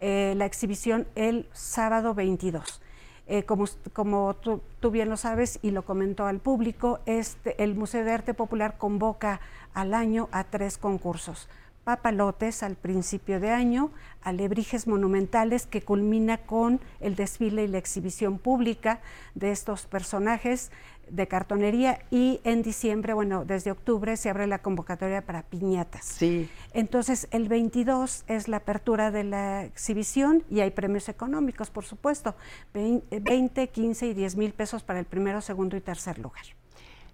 eh, 0.00 0.32
la 0.36 0.46
exhibición 0.46 1.06
el 1.14 1.46
sábado 1.52 2.14
22. 2.14 2.80
Eh, 3.26 3.44
como, 3.44 3.66
como 3.92 4.34
tú, 4.34 4.62
tú, 4.80 4.90
bien 4.90 5.08
lo 5.08 5.16
sabes 5.16 5.58
y 5.62 5.70
lo 5.70 5.84
comentó 5.84 6.26
al 6.26 6.40
público, 6.40 6.98
este, 7.04 7.62
el 7.62 7.74
Museo 7.74 8.04
de 8.04 8.12
Arte 8.12 8.34
Popular 8.34 8.76
convoca 8.78 9.40
al 9.74 9.94
año 9.94 10.28
a 10.32 10.44
tres 10.44 10.78
concursos 10.78 11.48
papalotes 11.90 12.62
al 12.62 12.76
principio 12.76 13.40
de 13.40 13.50
año, 13.50 13.90
alebrijes 14.22 14.86
monumentales 14.86 15.66
que 15.66 15.82
culmina 15.82 16.38
con 16.38 16.80
el 17.00 17.16
desfile 17.16 17.64
y 17.64 17.66
la 17.66 17.78
exhibición 17.78 18.38
pública 18.38 19.00
de 19.34 19.50
estos 19.50 19.86
personajes 19.86 20.70
de 21.08 21.26
cartonería 21.26 21.98
y 22.12 22.40
en 22.44 22.62
diciembre, 22.62 23.12
bueno, 23.12 23.44
desde 23.44 23.72
octubre 23.72 24.16
se 24.16 24.30
abre 24.30 24.46
la 24.46 24.60
convocatoria 24.60 25.22
para 25.22 25.42
piñatas. 25.42 26.04
Sí. 26.04 26.48
Entonces, 26.74 27.26
el 27.32 27.48
22 27.48 28.22
es 28.28 28.46
la 28.46 28.58
apertura 28.58 29.10
de 29.10 29.24
la 29.24 29.64
exhibición 29.64 30.44
y 30.48 30.60
hay 30.60 30.70
premios 30.70 31.08
económicos, 31.08 31.70
por 31.70 31.84
supuesto, 31.84 32.36
20, 32.72 33.68
15 33.68 34.06
y 34.06 34.14
10 34.14 34.36
mil 34.36 34.52
pesos 34.52 34.84
para 34.84 35.00
el 35.00 35.06
primero, 35.06 35.40
segundo 35.40 35.76
y 35.76 35.80
tercer 35.80 36.20
lugar. 36.20 36.44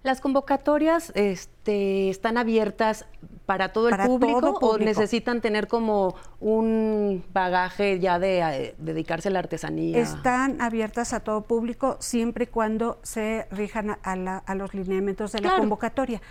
¿Las 0.03 0.21
convocatorias 0.21 1.11
este, 1.15 2.09
están 2.09 2.37
abiertas 2.37 3.05
para 3.45 3.71
todo 3.71 3.89
el 3.89 3.97
público, 3.97 4.59
o 4.61 4.77
necesitan 4.77 5.41
tener 5.41 5.67
como 5.67 6.15
un 6.39 7.23
bagaje 7.33 7.99
ya 7.99 8.19
de, 8.19 8.39
eh, 8.39 8.75
dedicarse 8.77 9.29
a 9.29 9.31
la 9.31 9.39
artesanía? 9.39 9.99
Están 9.99 10.61
abiertas 10.61 11.13
a 11.13 11.21
todo 11.21 11.41
público 11.41 11.97
siempre 11.99 12.43
y 12.43 12.47
cuando 12.47 12.99
se 13.03 13.47
rijan 13.51 13.97
a, 14.03 14.55
los 14.55 14.73
lineamientos 14.73 15.31
de 15.31 15.41
la 15.41 15.57
convocatoria. 15.57 16.21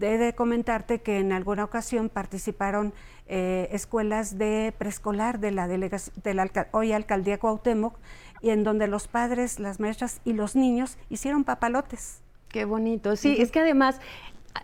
He 0.00 0.18
de 0.18 0.34
comentarte 0.34 1.00
que 1.00 1.18
en 1.18 1.32
alguna 1.32 1.62
ocasión 1.62 2.08
participaron 2.08 2.92
eh, 3.28 3.68
escuelas 3.70 4.36
de 4.36 4.74
preescolar 4.76 5.38
de 5.38 5.52
la, 5.52 5.68
delegación, 5.68 6.16
de 6.24 6.34
la 6.34 6.50
hoy 6.72 6.92
alcaldía 6.92 7.38
Cuauhtémoc 7.38 7.96
y 8.40 8.50
en 8.50 8.64
donde 8.64 8.88
los 8.88 9.06
padres, 9.06 9.60
las 9.60 9.78
maestras 9.78 10.20
y 10.24 10.32
los 10.32 10.56
niños 10.56 10.98
hicieron 11.08 11.44
papalotes. 11.44 12.22
Qué 12.52 12.64
bonito. 12.64 13.16
Sí, 13.16 13.36
es 13.38 13.50
que 13.50 13.60
además, 13.60 14.00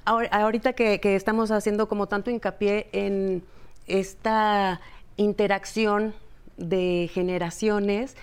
ahorita 0.04 0.74
que, 0.74 1.00
estamos 1.02 1.50
haciendo 1.50 1.88
como 1.88 2.06
tanto 2.06 2.30
hincapié 2.30 2.88
en 2.92 3.42
esta 3.86 4.80
interacción 5.16 6.14
de 6.58 7.10
generaciones, 7.12 8.16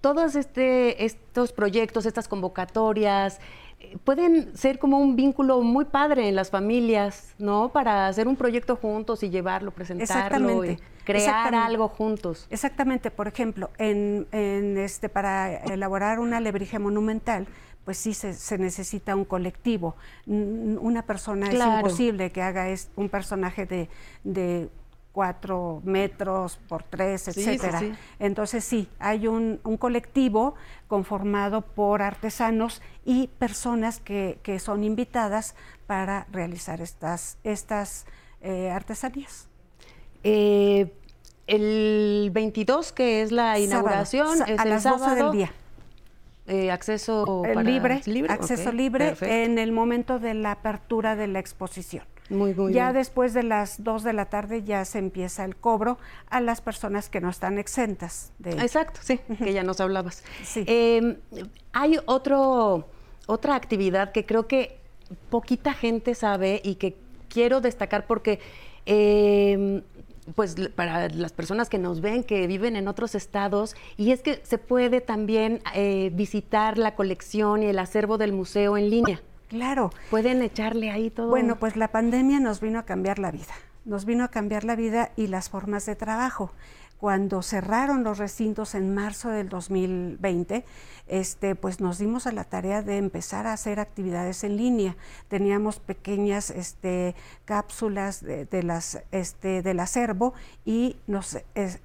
todos 0.00 0.34
este, 0.34 1.04
estos 1.04 1.52
proyectos, 1.52 2.06
estas 2.06 2.26
convocatorias, 2.28 3.40
pueden 4.04 4.56
ser 4.56 4.78
como 4.78 4.98
un 4.98 5.16
vínculo 5.16 5.62
muy 5.62 5.84
padre 5.84 6.28
en 6.28 6.34
las 6.34 6.50
familias, 6.50 7.34
¿no? 7.38 7.70
Para 7.70 8.06
hacer 8.06 8.28
un 8.28 8.36
proyecto 8.36 8.76
juntos 8.76 9.22
y 9.22 9.30
llevarlo, 9.30 9.70
presentarlo, 9.70 10.64
y 10.64 10.78
crear 11.04 11.54
algo 11.54 11.88
juntos. 11.88 12.46
Exactamente. 12.50 13.10
Por 13.10 13.28
ejemplo, 13.28 13.70
en, 13.78 14.26
este, 14.32 15.08
para 15.08 15.56
elaborar 15.64 16.20
una 16.20 16.38
alebrije 16.38 16.78
monumental, 16.78 17.46
pues 17.90 17.98
sí 17.98 18.14
se, 18.14 18.56
necesita 18.56 19.16
un 19.16 19.24
colectivo. 19.24 19.96
Una 20.24 21.02
persona 21.02 21.48
es 21.50 21.60
imposible 21.60 22.30
que 22.30 22.40
haga 22.40 22.68
un 22.94 23.08
personaje 23.08 23.66
de, 23.66 23.88
de 24.22 24.68
cuatro 25.10 25.82
metros 25.82 26.60
por 26.68 26.84
tres, 26.84 27.26
etcétera. 27.26 27.82
Entonces 28.20 28.62
sí, 28.62 28.88
hay 29.00 29.26
un, 29.26 29.56
colectivo 29.76 30.54
conformado 30.86 31.62
por 31.62 32.00
artesanos 32.00 32.80
y 33.04 33.26
personas 33.26 33.98
que, 33.98 34.38
son 34.60 34.84
invitadas 34.84 35.56
para 35.88 36.28
realizar 36.30 36.80
estas, 36.80 37.38
estas 37.42 38.06
eh, 38.40 38.70
artesanías. 38.70 39.48
Eh, 40.22 40.92
el 41.48 42.30
22, 42.32 42.92
que 42.92 43.22
es 43.22 43.32
la 43.32 43.58
inauguración, 43.58 44.42
es 44.46 44.60
a 44.60 44.64
las 44.64 44.84
12 44.84 45.16
del 45.16 45.32
día. 45.32 45.52
Eh, 46.50 46.72
acceso 46.72 47.44
libre, 47.62 48.02
acceso 48.28 48.72
libre 48.72 49.14
en 49.20 49.56
el 49.56 49.70
momento 49.70 50.18
de 50.18 50.34
la 50.34 50.50
apertura 50.50 51.14
de 51.14 51.28
la 51.28 51.38
exposición. 51.38 52.02
Muy, 52.28 52.54
muy 52.54 52.72
ya 52.72 52.92
después 52.92 53.34
de 53.34 53.44
las 53.44 53.84
2 53.84 54.02
de 54.02 54.12
la 54.12 54.24
tarde 54.26 54.64
ya 54.64 54.84
se 54.84 54.98
empieza 54.98 55.44
el 55.44 55.54
cobro 55.54 55.98
a 56.28 56.40
las 56.40 56.60
personas 56.60 57.08
que 57.08 57.20
no 57.20 57.30
están 57.30 57.58
exentas. 57.58 58.32
De 58.38 58.50
Exacto, 58.50 58.98
sí, 59.00 59.20
que 59.38 59.52
ya 59.52 59.62
nos 59.62 59.80
hablabas. 59.80 60.24
Em, 60.56 61.18
hay 61.72 61.98
otro, 62.06 62.88
otra 63.26 63.54
actividad 63.54 64.10
que 64.10 64.26
creo 64.26 64.48
que 64.48 64.80
poquita 65.28 65.72
gente 65.72 66.16
sabe 66.16 66.60
y 66.64 66.74
que 66.76 66.96
quiero 67.28 67.60
destacar 67.60 68.08
porque 68.08 68.40
em, 68.86 69.82
pues 70.34 70.56
para 70.74 71.08
las 71.08 71.32
personas 71.32 71.68
que 71.68 71.78
nos 71.78 72.00
ven, 72.00 72.24
que 72.24 72.46
viven 72.46 72.76
en 72.76 72.88
otros 72.88 73.14
estados, 73.14 73.74
y 73.96 74.12
es 74.12 74.22
que 74.22 74.40
se 74.44 74.58
puede 74.58 75.00
también 75.00 75.60
eh, 75.74 76.10
visitar 76.14 76.78
la 76.78 76.94
colección 76.94 77.62
y 77.62 77.66
el 77.66 77.78
acervo 77.78 78.18
del 78.18 78.32
museo 78.32 78.76
en 78.76 78.90
línea. 78.90 79.20
Claro. 79.48 79.90
Pueden 80.10 80.42
echarle 80.42 80.90
ahí 80.90 81.10
todo. 81.10 81.28
Bueno, 81.28 81.56
pues 81.56 81.76
la 81.76 81.88
pandemia 81.88 82.38
nos 82.38 82.60
vino 82.60 82.78
a 82.78 82.84
cambiar 82.84 83.18
la 83.18 83.32
vida. 83.32 83.52
Nos 83.84 84.04
vino 84.04 84.24
a 84.24 84.28
cambiar 84.28 84.64
la 84.64 84.76
vida 84.76 85.10
y 85.16 85.26
las 85.26 85.48
formas 85.48 85.86
de 85.86 85.96
trabajo 85.96 86.52
cuando 87.00 87.40
cerraron 87.40 88.04
los 88.04 88.18
recintos 88.18 88.74
en 88.74 88.94
marzo 88.94 89.30
del 89.30 89.48
2020, 89.48 90.66
este, 91.08 91.54
pues 91.54 91.80
nos 91.80 91.98
dimos 91.98 92.26
a 92.26 92.32
la 92.32 92.44
tarea 92.44 92.82
de 92.82 92.98
empezar 92.98 93.46
a 93.46 93.54
hacer 93.54 93.80
actividades 93.80 94.44
en 94.44 94.58
línea. 94.58 94.96
Teníamos 95.28 95.80
pequeñas 95.80 96.50
este, 96.50 97.16
cápsulas 97.46 98.22
de, 98.22 98.62
las, 98.62 99.02
este, 99.12 99.62
del 99.62 99.80
acervo 99.80 100.34
y 100.66 100.96
nos 101.06 101.38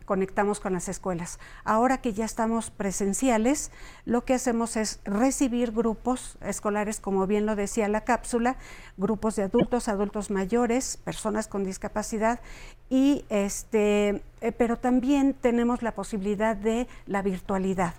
conectamos 0.06 0.60
con 0.60 0.74
las 0.74 0.90
escuelas. 0.90 1.40
Ahora 1.64 2.02
que 2.02 2.12
ya 2.12 2.26
estamos 2.26 2.70
presenciales, 2.70 3.72
lo 4.04 4.26
que 4.26 4.34
hacemos 4.34 4.76
es 4.76 5.00
recibir 5.06 5.72
grupos 5.72 6.38
escolares, 6.42 7.00
como 7.00 7.26
bien 7.26 7.46
lo 7.46 7.56
decía 7.56 7.88
la 7.88 8.02
cápsula, 8.02 8.58
grupos 8.98 9.38
de 9.38 9.44
adultos, 9.44 9.88
adultos 9.88 10.30
mayores, 10.30 10.98
personas 10.98 11.48
con 11.48 11.64
discapacidad 11.64 12.42
y 12.90 13.26
este, 13.30 14.22
eh, 14.42 14.52
pero 14.52 14.78
también 14.78 15.34
tenemos 15.34 15.82
la 15.82 15.94
posibilidad 15.94 16.56
de 16.56 16.88
la 17.08 17.22
virtualidad, 17.22 17.96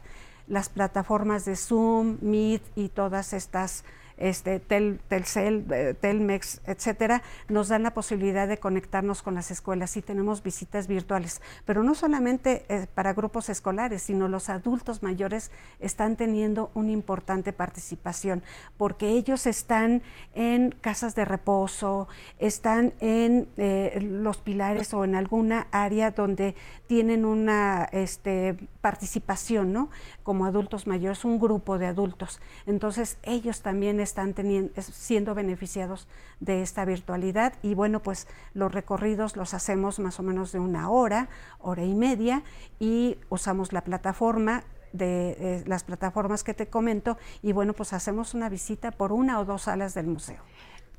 las 0.46 0.68
plataformas 0.68 1.44
de 1.44 1.56
Zoom, 1.56 2.18
Meet 2.20 2.62
y 2.76 2.88
todas 2.88 3.32
estas 3.32 3.84
este, 4.16 4.60
Telcel, 4.60 5.66
eh, 5.70 5.94
Telmex, 5.98 6.60
etcétera, 6.66 7.22
nos 7.48 7.68
dan 7.68 7.82
la 7.82 7.94
posibilidad 7.94 8.48
de 8.48 8.58
conectarnos 8.58 9.22
con 9.22 9.34
las 9.34 9.50
escuelas 9.50 9.96
y 9.96 10.02
tenemos 10.02 10.42
visitas 10.42 10.86
virtuales. 10.86 11.42
Pero 11.64 11.82
no 11.82 11.94
solamente 11.94 12.64
eh, 12.68 12.86
para 12.94 13.12
grupos 13.12 13.48
escolares, 13.48 14.02
sino 14.02 14.28
los 14.28 14.48
adultos 14.48 15.02
mayores 15.02 15.50
están 15.80 16.16
teniendo 16.16 16.70
una 16.74 16.92
importante 16.92 17.52
participación, 17.52 18.42
porque 18.76 19.10
ellos 19.10 19.46
están 19.46 20.02
en 20.34 20.70
casas 20.80 21.14
de 21.14 21.24
reposo, 21.24 22.08
están 22.38 22.94
en 23.00 23.48
eh, 23.56 23.98
los 24.02 24.38
pilares 24.38 24.94
o 24.94 25.04
en 25.04 25.14
alguna 25.14 25.66
área 25.70 26.10
donde 26.10 26.54
tienen 26.86 27.24
una 27.24 27.84
este, 27.92 28.56
participación, 28.86 29.72
¿no? 29.72 29.90
Como 30.22 30.46
adultos 30.46 30.86
mayores, 30.86 31.24
un 31.24 31.40
grupo 31.40 31.76
de 31.76 31.86
adultos. 31.86 32.40
Entonces, 32.66 33.18
ellos 33.24 33.60
también 33.60 33.98
están 33.98 34.32
teniendo, 34.32 34.80
siendo 34.80 35.34
beneficiados 35.34 36.06
de 36.38 36.62
esta 36.62 36.84
virtualidad 36.84 37.54
y 37.64 37.74
bueno, 37.74 38.00
pues 38.00 38.28
los 38.54 38.70
recorridos 38.70 39.34
los 39.34 39.54
hacemos 39.54 39.98
más 39.98 40.20
o 40.20 40.22
menos 40.22 40.52
de 40.52 40.60
una 40.60 40.88
hora, 40.88 41.28
hora 41.58 41.82
y 41.82 41.96
media 41.96 42.44
y 42.78 43.18
usamos 43.28 43.72
la 43.72 43.82
plataforma 43.82 44.62
de 44.92 45.30
eh, 45.30 45.64
las 45.66 45.82
plataformas 45.82 46.44
que 46.44 46.54
te 46.54 46.68
comento 46.68 47.18
y 47.42 47.50
bueno, 47.50 47.72
pues 47.72 47.92
hacemos 47.92 48.34
una 48.34 48.48
visita 48.48 48.92
por 48.92 49.10
una 49.10 49.40
o 49.40 49.44
dos 49.44 49.62
salas 49.62 49.94
del 49.94 50.06
museo 50.06 50.38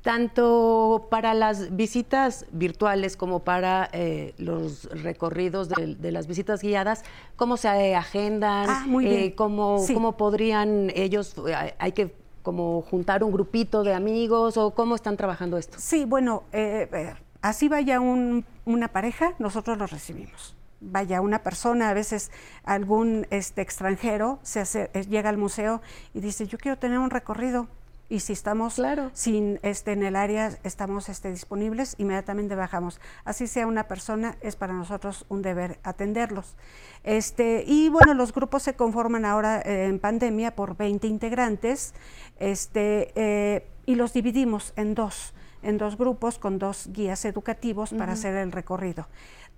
tanto 0.02 1.08
para 1.10 1.34
las 1.34 1.74
visitas 1.76 2.46
virtuales 2.52 3.16
como 3.16 3.40
para 3.40 3.88
eh, 3.92 4.34
los 4.38 4.84
recorridos 5.02 5.68
de, 5.68 6.12
las 6.12 6.26
visitas 6.26 6.62
guiadas, 6.62 7.04
¿cómo 7.36 7.56
se 7.56 7.94
agendan? 7.94 8.70
Ah, 8.70 8.84
muy 8.86 9.04
bien. 9.04 9.20
Eh, 9.20 9.34
cómo, 9.34 9.84
¿Cómo 9.92 10.16
podrían 10.16 10.90
ellos, 10.94 11.34
hay 11.78 11.92
que 11.92 12.14
como 12.48 12.80
juntar 12.80 13.22
un 13.24 13.30
grupito 13.30 13.82
de 13.82 13.92
amigos 13.92 14.56
o 14.56 14.70
cómo 14.70 14.94
están 14.94 15.18
trabajando 15.18 15.58
esto? 15.58 15.76
Sí, 15.78 16.06
bueno, 16.06 16.44
eh, 16.52 16.88
eh, 16.90 17.14
así 17.42 17.68
vaya 17.68 18.00
una 18.00 18.88
pareja, 18.88 19.34
nosotros 19.38 19.76
los 19.76 19.90
recibimos. 19.90 20.56
Vaya 20.80 21.20
una 21.20 21.42
persona, 21.42 21.90
a 21.90 21.92
veces 21.92 22.30
algún 22.64 23.26
este, 23.28 23.60
extranjero 23.60 24.38
se 24.42 24.60
hace, 24.60 24.90
eh, 24.94 25.04
llega 25.04 25.28
al 25.28 25.36
museo 25.36 25.82
y 26.14 26.20
dice, 26.20 26.46
yo 26.46 26.56
quiero 26.56 26.78
tener 26.78 26.98
un 26.98 27.10
recorrido, 27.10 27.66
y 28.08 28.20
si 28.20 28.32
estamos 28.32 28.76
claro. 28.76 29.10
sin 29.12 29.58
este 29.62 29.92
en 29.92 30.02
el 30.02 30.16
área 30.16 30.56
estamos 30.64 31.08
este, 31.08 31.30
disponibles 31.30 31.94
inmediatamente 31.98 32.54
bajamos. 32.54 33.00
Así 33.24 33.46
sea 33.46 33.66
una 33.66 33.84
persona 33.84 34.36
es 34.40 34.56
para 34.56 34.72
nosotros 34.72 35.26
un 35.28 35.42
deber 35.42 35.78
atenderlos. 35.82 36.56
Este 37.04 37.64
y 37.66 37.90
bueno 37.90 38.14
los 38.14 38.32
grupos 38.32 38.62
se 38.62 38.74
conforman 38.74 39.24
ahora 39.24 39.60
eh, 39.60 39.86
en 39.86 39.98
pandemia 39.98 40.54
por 40.54 40.76
20 40.76 41.06
integrantes 41.06 41.92
este 42.38 43.12
eh, 43.14 43.66
y 43.84 43.94
los 43.94 44.12
dividimos 44.12 44.72
en 44.76 44.94
dos 44.94 45.34
en 45.62 45.76
dos 45.76 45.98
grupos 45.98 46.38
con 46.38 46.58
dos 46.58 46.88
guías 46.92 47.24
educativos 47.24 47.90
para 47.90 48.12
hacer 48.12 48.36
el 48.36 48.52
recorrido. 48.52 49.08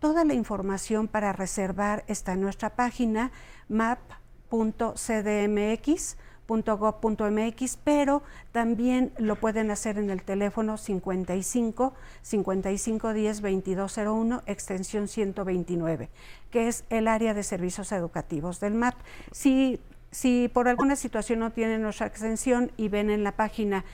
Toda 0.01 0.25
la 0.25 0.33
información 0.33 1.09
para 1.09 1.35
reservar 1.35 2.05
está 2.09 2.33
en 2.33 2.41
nuestra 2.41 2.71
página 2.71 3.33
map.cdmx 3.69 4.17
.gov.mx, 6.51 7.79
pero 7.85 8.23
también 8.53 9.13
lo 9.19 9.37
pueden 9.37 9.71
hacer 9.71 9.99
en 9.99 10.11
el 10.11 10.23
teléfono 10.23 10.77
55 10.77 11.95
55 12.23 13.13
10 13.13 13.43
2201 13.43 14.43
extensión 14.47 15.09
129, 15.09 16.09
que 16.51 16.69
es 16.69 16.85
el 16.91 17.07
área 17.09 17.35
de 17.35 17.43
servicios 17.43 17.93
educativos 17.93 18.61
del 18.61 18.75
MAP. 18.75 18.95
Si 19.31 19.81
si 20.11 20.51
por 20.53 20.69
alguna 20.69 20.97
situación 20.97 21.39
no 21.39 21.53
tienen 21.53 21.83
nuestra 21.83 22.07
extensión 22.07 22.73
y 22.77 22.89
ven 22.89 23.11
en 23.11 23.23
la 23.23 23.33
página 23.33 23.85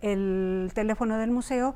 el, 0.00 0.70
teléfono 0.74 1.18
del 1.18 1.30
museo, 1.30 1.74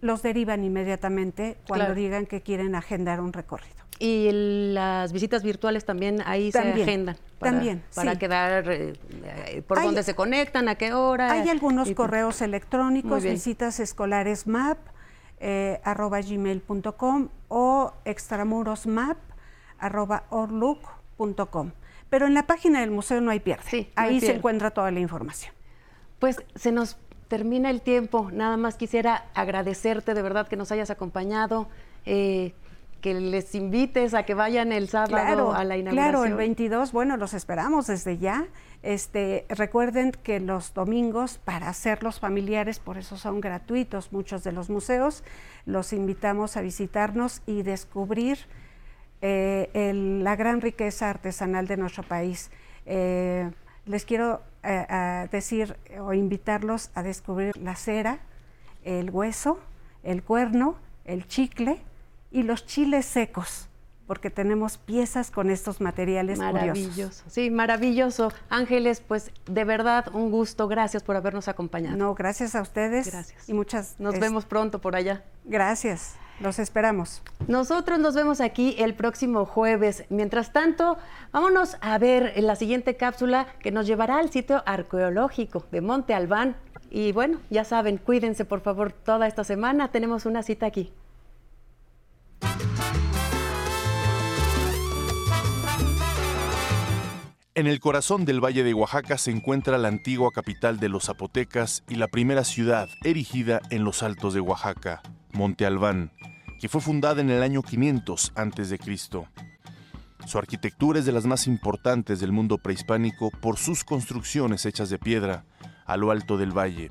los 0.00 0.22
derivan 0.22 0.64
inmediatamente 0.64 1.56
cuando 1.66 1.94
digan 1.94 2.26
que 2.26 2.42
quieren 2.42 2.74
agendar 2.74 3.20
un 3.20 3.32
recorrido. 3.32 3.76
Y 3.98 4.30
las 4.72 5.12
visitas 5.12 5.42
virtuales 5.42 5.84
también 5.84 6.22
ahí 6.24 6.52
se 6.52 6.60
agendan. 6.60 7.16
Para, 7.38 7.52
también. 7.52 7.82
Para 7.94 8.16
quedar 8.16 8.70
eh, 8.70 9.62
por 9.66 9.82
dónde 9.82 10.04
se 10.04 10.14
conectan, 10.14 10.68
a 10.68 10.76
qué 10.76 10.92
hora. 10.92 11.32
Hay 11.32 11.48
algunos 11.48 11.90
correos 11.92 12.40
electrónicos, 12.40 13.24
visitas 13.24 13.80
escolares 13.80 14.46
map, 14.46 14.78
eh, 15.40 15.80
arroba 15.82 16.20
gmail.com 16.20 17.28
o 17.48 17.92
extramurosmap 18.04 19.18
arroba 19.78 20.24
orlook.com. 20.30 21.72
Pero 22.10 22.26
en 22.26 22.34
la 22.34 22.46
página 22.46 22.80
del 22.80 22.90
museo 22.90 23.20
no 23.20 23.30
hay 23.30 23.40
pierde. 23.40 23.90
ahí 23.96 24.20
se 24.20 24.36
encuentra 24.36 24.70
toda 24.70 24.90
la 24.90 25.00
información. 25.00 25.52
Pues 26.18 26.36
se 26.54 26.72
nos 26.72 26.96
termina 27.28 27.70
el 27.70 27.80
tiempo. 27.80 28.30
Nada 28.32 28.56
más 28.56 28.76
quisiera 28.76 29.26
agradecerte 29.34 30.14
de 30.14 30.22
verdad 30.22 30.48
que 30.48 30.56
nos 30.56 30.72
hayas 30.72 30.90
acompañado. 30.90 31.68
Eh, 32.06 32.54
que 33.00 33.14
les 33.14 33.54
invites 33.54 34.12
a 34.14 34.24
que 34.24 34.34
vayan 34.34 34.72
el 34.72 34.88
sábado 34.88 35.54
a 35.54 35.64
la 35.64 35.76
inauguración. 35.76 35.92
Claro, 35.92 36.24
el 36.24 36.34
22, 36.34 36.92
bueno, 36.92 37.16
los 37.16 37.32
esperamos 37.32 37.86
desde 37.86 38.18
ya. 38.18 38.46
Este, 38.82 39.46
recuerden 39.48 40.10
que 40.10 40.40
los 40.40 40.74
domingos 40.74 41.38
para 41.38 41.68
hacerlos 41.68 42.18
familiares, 42.18 42.80
por 42.80 42.98
eso 42.98 43.16
son 43.16 43.40
gratuitos 43.40 44.12
muchos 44.12 44.42
de 44.42 44.52
los 44.52 44.68
museos, 44.68 45.22
los 45.64 45.92
invitamos 45.92 46.56
a 46.56 46.60
visitarnos 46.60 47.42
y 47.46 47.62
descubrir 47.62 48.38
eh, 49.20 49.92
la 50.22 50.36
gran 50.36 50.60
riqueza 50.60 51.10
artesanal 51.10 51.66
de 51.66 51.76
nuestro 51.76 52.02
país. 52.02 52.50
Eh, 52.86 53.50
les 53.88 54.04
quiero 54.04 54.42
eh, 54.62 55.28
decir 55.30 55.76
o 56.00 56.12
invitarlos 56.12 56.90
a 56.94 57.02
descubrir 57.02 57.56
la 57.56 57.74
cera, 57.74 58.20
el 58.84 59.10
hueso, 59.10 59.60
el 60.02 60.22
cuerno, 60.22 60.76
el 61.04 61.26
chicle 61.26 61.80
y 62.30 62.42
los 62.42 62.66
chiles 62.66 63.06
secos 63.06 63.68
porque 64.08 64.30
tenemos 64.30 64.78
piezas 64.78 65.30
con 65.30 65.50
estos 65.50 65.82
materiales 65.82 66.38
maravilloso. 66.38 67.24
Sí, 67.28 67.50
maravilloso. 67.50 68.32
Ángeles, 68.48 69.02
pues 69.06 69.30
de 69.44 69.64
verdad 69.64 70.06
un 70.14 70.30
gusto. 70.30 70.66
Gracias 70.66 71.02
por 71.02 71.14
habernos 71.14 71.46
acompañado. 71.46 71.94
No, 71.94 72.14
gracias 72.14 72.54
a 72.54 72.62
ustedes. 72.62 73.12
Gracias. 73.12 73.46
Y 73.48 73.52
muchas. 73.52 73.96
Nos 73.98 74.18
vemos 74.18 74.46
pronto 74.46 74.80
por 74.80 74.96
allá. 74.96 75.24
Gracias. 75.44 76.14
Los 76.40 76.60
esperamos. 76.60 77.22
Nosotros 77.48 77.98
nos 77.98 78.14
vemos 78.14 78.40
aquí 78.40 78.76
el 78.78 78.94
próximo 78.94 79.44
jueves. 79.44 80.04
Mientras 80.08 80.52
tanto, 80.52 80.96
vámonos 81.32 81.76
a 81.80 81.98
ver 81.98 82.32
la 82.36 82.54
siguiente 82.54 82.96
cápsula 82.96 83.48
que 83.60 83.72
nos 83.72 83.86
llevará 83.86 84.18
al 84.18 84.30
sitio 84.30 84.62
arqueológico 84.64 85.66
de 85.72 85.80
Monte 85.80 86.14
Albán. 86.14 86.56
Y 86.90 87.12
bueno, 87.12 87.40
ya 87.50 87.64
saben, 87.64 87.98
cuídense 87.98 88.44
por 88.44 88.60
favor 88.60 88.92
toda 88.92 89.26
esta 89.26 89.42
semana. 89.42 89.90
Tenemos 89.90 90.26
una 90.26 90.42
cita 90.42 90.66
aquí. 90.66 90.92
En 97.58 97.66
el 97.66 97.80
corazón 97.80 98.24
del 98.24 98.38
Valle 98.38 98.62
de 98.62 98.72
Oaxaca 98.72 99.18
se 99.18 99.32
encuentra 99.32 99.78
la 99.78 99.88
antigua 99.88 100.30
capital 100.30 100.78
de 100.78 100.88
los 100.88 101.06
zapotecas 101.06 101.82
y 101.88 101.96
la 101.96 102.06
primera 102.06 102.44
ciudad 102.44 102.88
erigida 103.02 103.60
en 103.70 103.82
los 103.82 104.04
altos 104.04 104.32
de 104.32 104.38
Oaxaca, 104.38 105.02
Monte 105.32 105.66
Albán, 105.66 106.12
que 106.60 106.68
fue 106.68 106.80
fundada 106.80 107.20
en 107.20 107.30
el 107.30 107.42
año 107.42 107.62
500 107.62 108.32
a.C. 108.34 108.78
Su 110.26 110.38
arquitectura 110.38 110.98
es 110.98 111.06
de 111.06 111.12
las 111.12 111.24
más 111.24 111.46
importantes 111.46 112.20
del 112.20 112.32
mundo 112.32 112.58
prehispánico 112.58 113.30
por 113.30 113.56
sus 113.56 113.84
construcciones 113.84 114.66
hechas 114.66 114.90
de 114.90 114.98
piedra 114.98 115.44
a 115.86 115.96
lo 115.96 116.10
alto 116.10 116.36
del 116.36 116.56
valle. 116.56 116.90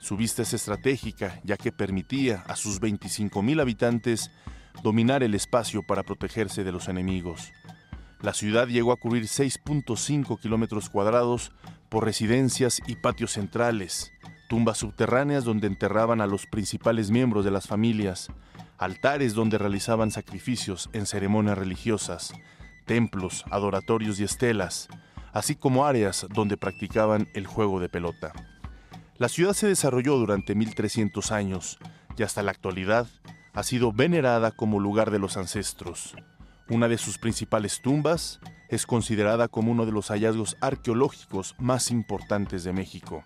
Su 0.00 0.16
vista 0.16 0.42
es 0.42 0.52
estratégica 0.52 1.40
ya 1.44 1.56
que 1.56 1.70
permitía 1.70 2.42
a 2.48 2.56
sus 2.56 2.80
25.000 2.80 3.60
habitantes 3.60 4.30
dominar 4.82 5.22
el 5.22 5.34
espacio 5.34 5.82
para 5.86 6.02
protegerse 6.02 6.64
de 6.64 6.72
los 6.72 6.88
enemigos. 6.88 7.52
La 8.20 8.34
ciudad 8.34 8.66
llegó 8.66 8.92
a 8.92 8.96
cubrir 8.96 9.24
6.5 9.24 10.40
kilómetros 10.40 10.88
cuadrados 10.88 11.52
por 11.88 12.04
residencias 12.04 12.80
y 12.86 12.96
patios 12.96 13.32
centrales, 13.32 14.12
tumbas 14.48 14.78
subterráneas 14.78 15.44
donde 15.44 15.66
enterraban 15.66 16.20
a 16.20 16.26
los 16.26 16.46
principales 16.46 17.10
miembros 17.10 17.44
de 17.44 17.50
las 17.50 17.66
familias, 17.66 18.28
altares 18.82 19.34
donde 19.34 19.58
realizaban 19.58 20.10
sacrificios 20.10 20.90
en 20.92 21.06
ceremonias 21.06 21.56
religiosas, 21.56 22.34
templos, 22.84 23.44
adoratorios 23.52 24.18
y 24.18 24.24
estelas, 24.24 24.88
así 25.32 25.54
como 25.54 25.86
áreas 25.86 26.26
donde 26.34 26.56
practicaban 26.56 27.28
el 27.32 27.46
juego 27.46 27.78
de 27.78 27.88
pelota. 27.88 28.32
La 29.18 29.28
ciudad 29.28 29.52
se 29.52 29.68
desarrolló 29.68 30.16
durante 30.16 30.56
1300 30.56 31.30
años 31.30 31.78
y 32.18 32.24
hasta 32.24 32.42
la 32.42 32.50
actualidad 32.50 33.06
ha 33.52 33.62
sido 33.62 33.92
venerada 33.92 34.50
como 34.50 34.80
lugar 34.80 35.12
de 35.12 35.20
los 35.20 35.36
ancestros. 35.36 36.16
Una 36.68 36.88
de 36.88 36.98
sus 36.98 37.18
principales 37.18 37.82
tumbas 37.82 38.40
es 38.68 38.84
considerada 38.84 39.46
como 39.46 39.70
uno 39.70 39.86
de 39.86 39.92
los 39.92 40.08
hallazgos 40.08 40.56
arqueológicos 40.60 41.54
más 41.60 41.92
importantes 41.92 42.64
de 42.64 42.72
México. 42.72 43.22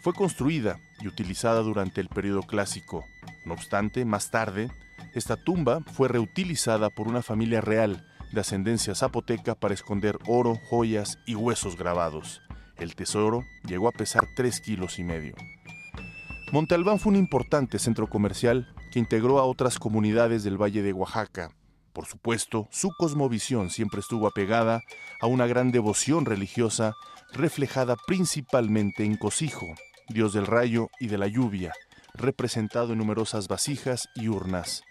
Fue 0.00 0.14
construida 0.14 0.78
y 1.00 1.08
utilizada 1.08 1.60
durante 1.60 2.00
el 2.00 2.08
periodo 2.08 2.40
clásico. 2.42 3.04
No 3.44 3.52
obstante, 3.52 4.06
más 4.06 4.30
tarde, 4.30 4.70
esta 5.14 5.36
tumba 5.36 5.80
fue 5.92 6.08
reutilizada 6.08 6.90
por 6.90 7.08
una 7.08 7.22
familia 7.22 7.60
real 7.60 8.06
de 8.32 8.40
ascendencia 8.40 8.94
zapoteca 8.94 9.54
para 9.54 9.74
esconder 9.74 10.18
oro, 10.26 10.58
joyas 10.68 11.18
y 11.26 11.34
huesos 11.34 11.76
grabados. 11.76 12.42
El 12.76 12.94
tesoro 12.94 13.42
llegó 13.66 13.88
a 13.88 13.92
pesar 13.92 14.26
3 14.36 14.60
kilos 14.60 14.98
y 14.98 15.04
medio. 15.04 15.34
Monte 16.52 16.74
Albán 16.74 16.98
fue 16.98 17.12
un 17.12 17.18
importante 17.18 17.78
centro 17.78 18.08
comercial 18.08 18.74
que 18.92 18.98
integró 18.98 19.38
a 19.38 19.44
otras 19.44 19.78
comunidades 19.78 20.44
del 20.44 20.60
Valle 20.60 20.82
de 20.82 20.92
Oaxaca, 20.92 21.50
por 21.94 22.06
supuesto, 22.06 22.66
su 22.72 22.90
cosmovisión 22.98 23.70
siempre 23.70 24.00
estuvo 24.00 24.26
apegada 24.26 24.82
a 25.20 25.28
una 25.28 25.46
gran 25.46 25.70
devoción 25.70 26.26
religiosa 26.26 26.94
reflejada 27.32 27.94
principalmente 28.08 29.04
en 29.04 29.16
Cosijo, 29.16 29.74
dios 30.08 30.32
del 30.32 30.46
rayo 30.46 30.88
y 30.98 31.06
de 31.06 31.18
la 31.18 31.28
lluvia, 31.28 31.72
representado 32.12 32.92
en 32.92 32.98
numerosas 32.98 33.46
vasijas 33.46 34.08
y 34.16 34.26
urnas. 34.26 34.82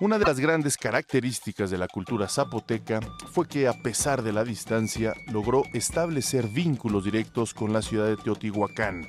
Una 0.00 0.16
de 0.16 0.24
las 0.24 0.38
grandes 0.38 0.76
características 0.76 1.70
de 1.70 1.78
la 1.78 1.88
cultura 1.88 2.28
zapoteca 2.28 3.00
fue 3.32 3.48
que 3.48 3.66
a 3.66 3.72
pesar 3.72 4.22
de 4.22 4.32
la 4.32 4.44
distancia 4.44 5.12
logró 5.32 5.64
establecer 5.72 6.46
vínculos 6.46 7.02
directos 7.04 7.52
con 7.52 7.72
la 7.72 7.82
ciudad 7.82 8.06
de 8.06 8.16
Teotihuacán. 8.16 9.08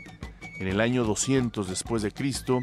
En 0.60 0.68
el 0.68 0.82
año 0.82 1.04
200 1.04 1.70
después 1.70 2.02
de 2.02 2.12
Cristo, 2.12 2.60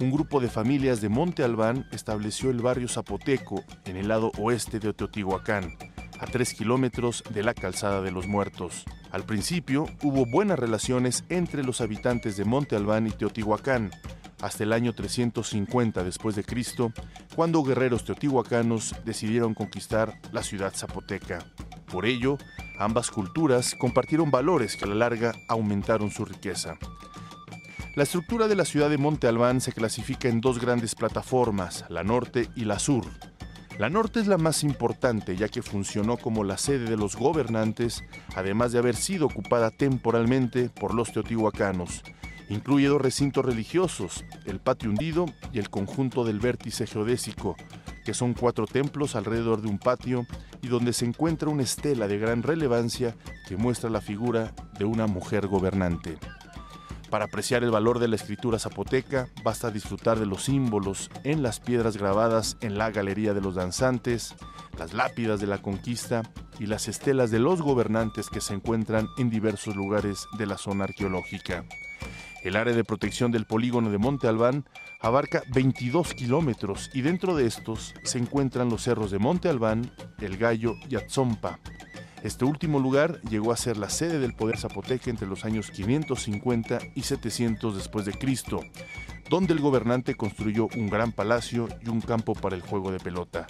un 0.00 0.10
grupo 0.10 0.40
de 0.40 0.48
familias 0.48 1.02
de 1.02 1.10
Monte 1.10 1.42
Albán 1.42 1.86
estableció 1.92 2.48
el 2.48 2.62
barrio 2.62 2.88
Zapoteco 2.88 3.62
en 3.84 3.98
el 3.98 4.08
lado 4.08 4.32
oeste 4.38 4.78
de 4.78 4.94
Teotihuacán, 4.94 5.76
a 6.18 6.24
tres 6.24 6.54
kilómetros 6.54 7.24
de 7.28 7.42
la 7.42 7.52
Calzada 7.52 8.00
de 8.00 8.10
los 8.10 8.26
Muertos. 8.26 8.86
Al 9.10 9.24
principio 9.24 9.86
hubo 10.02 10.24
buenas 10.24 10.58
relaciones 10.58 11.24
entre 11.28 11.62
los 11.62 11.82
habitantes 11.82 12.38
de 12.38 12.46
Monte 12.46 12.74
Albán 12.74 13.06
y 13.06 13.10
Teotihuacán, 13.10 13.90
hasta 14.40 14.64
el 14.64 14.72
año 14.72 14.94
350 14.94 16.04
después 16.04 16.36
de 16.36 16.44
Cristo, 16.44 16.92
cuando 17.34 17.62
guerreros 17.62 18.04
teotihuacanos 18.04 18.94
decidieron 19.04 19.54
conquistar 19.54 20.20
la 20.32 20.42
ciudad 20.42 20.74
zapoteca. 20.74 21.38
Por 21.90 22.06
ello, 22.06 22.38
ambas 22.78 23.10
culturas 23.10 23.74
compartieron 23.78 24.30
valores 24.30 24.76
que 24.76 24.84
a 24.84 24.88
la 24.88 24.94
larga 24.94 25.32
aumentaron 25.48 26.10
su 26.10 26.24
riqueza. 26.24 26.78
La 27.96 28.02
estructura 28.02 28.46
de 28.46 28.56
la 28.56 28.66
ciudad 28.66 28.90
de 28.90 28.98
Monte 28.98 29.26
Albán 29.26 29.62
se 29.62 29.72
clasifica 29.72 30.28
en 30.28 30.42
dos 30.42 30.60
grandes 30.60 30.94
plataformas, 30.94 31.86
la 31.88 32.04
norte 32.04 32.50
y 32.54 32.66
la 32.66 32.78
sur. 32.78 33.06
La 33.78 33.88
norte 33.88 34.20
es 34.20 34.26
la 34.26 34.36
más 34.36 34.64
importante 34.64 35.36
ya 35.36 35.48
que 35.48 35.62
funcionó 35.62 36.16
como 36.18 36.44
la 36.44 36.58
sede 36.58 36.90
de 36.90 36.96
los 36.96 37.16
gobernantes, 37.16 38.04
además 38.34 38.72
de 38.72 38.80
haber 38.80 38.96
sido 38.96 39.26
ocupada 39.26 39.70
temporalmente 39.70 40.68
por 40.68 40.94
los 40.94 41.12
teotihuacanos. 41.12 42.02
Incluye 42.48 42.86
dos 42.86 43.00
recintos 43.00 43.44
religiosos, 43.44 44.24
el 44.44 44.60
patio 44.60 44.90
hundido 44.90 45.26
y 45.52 45.58
el 45.58 45.68
conjunto 45.68 46.24
del 46.24 46.38
vértice 46.38 46.86
geodésico, 46.86 47.56
que 48.04 48.14
son 48.14 48.34
cuatro 48.34 48.66
templos 48.66 49.16
alrededor 49.16 49.62
de 49.62 49.68
un 49.68 49.78
patio 49.78 50.26
y 50.62 50.68
donde 50.68 50.92
se 50.92 51.06
encuentra 51.06 51.48
una 51.48 51.64
estela 51.64 52.06
de 52.06 52.18
gran 52.18 52.44
relevancia 52.44 53.16
que 53.48 53.56
muestra 53.56 53.90
la 53.90 54.00
figura 54.00 54.54
de 54.78 54.84
una 54.84 55.08
mujer 55.08 55.48
gobernante. 55.48 56.18
Para 57.10 57.26
apreciar 57.26 57.64
el 57.64 57.70
valor 57.70 57.98
de 57.98 58.08
la 58.08 58.16
escritura 58.16 58.58
zapoteca, 58.58 59.28
basta 59.44 59.70
disfrutar 59.70 60.18
de 60.18 60.26
los 60.26 60.44
símbolos 60.44 61.10
en 61.24 61.42
las 61.42 61.60
piedras 61.60 61.96
grabadas 61.96 62.56
en 62.60 62.78
la 62.78 62.90
Galería 62.90 63.32
de 63.32 63.40
los 63.40 63.54
Danzantes, 63.54 64.34
las 64.78 64.92
lápidas 64.92 65.40
de 65.40 65.46
la 65.46 65.58
conquista 65.58 66.22
y 66.58 66.66
las 66.66 66.88
estelas 66.88 67.30
de 67.30 67.38
los 67.38 67.62
gobernantes 67.62 68.28
que 68.28 68.40
se 68.40 68.54
encuentran 68.54 69.08
en 69.18 69.30
diversos 69.30 69.76
lugares 69.76 70.26
de 70.38 70.46
la 70.46 70.58
zona 70.58 70.84
arqueológica. 70.84 71.64
El 72.42 72.56
área 72.56 72.74
de 72.74 72.84
protección 72.84 73.32
del 73.32 73.46
polígono 73.46 73.90
de 73.90 73.98
Monte 73.98 74.28
Albán 74.28 74.64
abarca 75.00 75.42
22 75.52 76.14
kilómetros 76.14 76.90
y 76.94 77.02
dentro 77.02 77.34
de 77.34 77.46
estos 77.46 77.94
se 78.04 78.18
encuentran 78.18 78.68
los 78.68 78.82
cerros 78.82 79.10
de 79.10 79.18
Monte 79.18 79.48
Albán, 79.48 79.90
El 80.18 80.36
Gallo 80.36 80.74
y 80.88 80.96
Atzompa, 80.96 81.58
este 82.26 82.44
último 82.44 82.80
lugar 82.80 83.20
llegó 83.30 83.52
a 83.52 83.56
ser 83.56 83.76
la 83.76 83.88
sede 83.88 84.18
del 84.18 84.34
poder 84.34 84.58
zapoteca 84.58 85.10
entre 85.10 85.28
los 85.28 85.44
años 85.44 85.70
550 85.70 86.78
y 86.96 87.02
700 87.02 87.76
después 87.76 88.04
de 88.04 88.14
Cristo, 88.14 88.62
donde 89.30 89.52
el 89.52 89.60
gobernante 89.60 90.16
construyó 90.16 90.66
un 90.76 90.88
gran 90.88 91.12
palacio 91.12 91.68
y 91.84 91.88
un 91.88 92.00
campo 92.00 92.34
para 92.34 92.56
el 92.56 92.62
juego 92.62 92.90
de 92.90 92.98
pelota. 92.98 93.46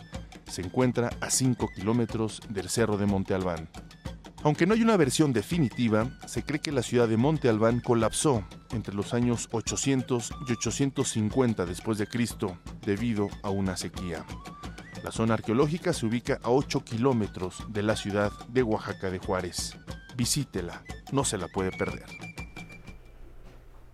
Se 0.46 0.60
encuentra 0.60 1.10
a 1.22 1.30
5 1.30 1.70
kilómetros 1.74 2.42
del 2.50 2.68
cerro 2.68 2.98
de 2.98 3.06
Monte 3.06 3.32
Albán. 3.32 3.68
Aunque 4.42 4.66
no 4.66 4.74
hay 4.74 4.82
una 4.82 4.96
versión 4.96 5.32
definitiva, 5.32 6.10
se 6.26 6.42
cree 6.42 6.60
que 6.60 6.72
la 6.72 6.82
ciudad 6.82 7.08
de 7.08 7.16
Monte 7.16 7.48
Albán 7.48 7.80
colapsó 7.80 8.44
entre 8.70 8.94
los 8.94 9.14
años 9.14 9.48
800 9.50 10.30
y 10.48 10.52
850 10.52 11.66
después 11.66 11.98
de 11.98 12.06
Cristo 12.06 12.58
debido 12.82 13.28
a 13.42 13.50
una 13.50 13.76
sequía. 13.76 14.24
La 15.02 15.12
zona 15.12 15.34
arqueológica 15.34 15.92
se 15.92 16.06
ubica 16.06 16.38
a 16.42 16.50
8 16.50 16.84
kilómetros 16.84 17.64
de 17.68 17.82
la 17.82 17.96
ciudad 17.96 18.32
de 18.48 18.62
Oaxaca 18.62 19.10
de 19.10 19.18
Juárez. 19.18 19.76
Visítela, 20.16 20.82
no 21.12 21.24
se 21.24 21.38
la 21.38 21.48
puede 21.48 21.70
perder. 21.70 22.25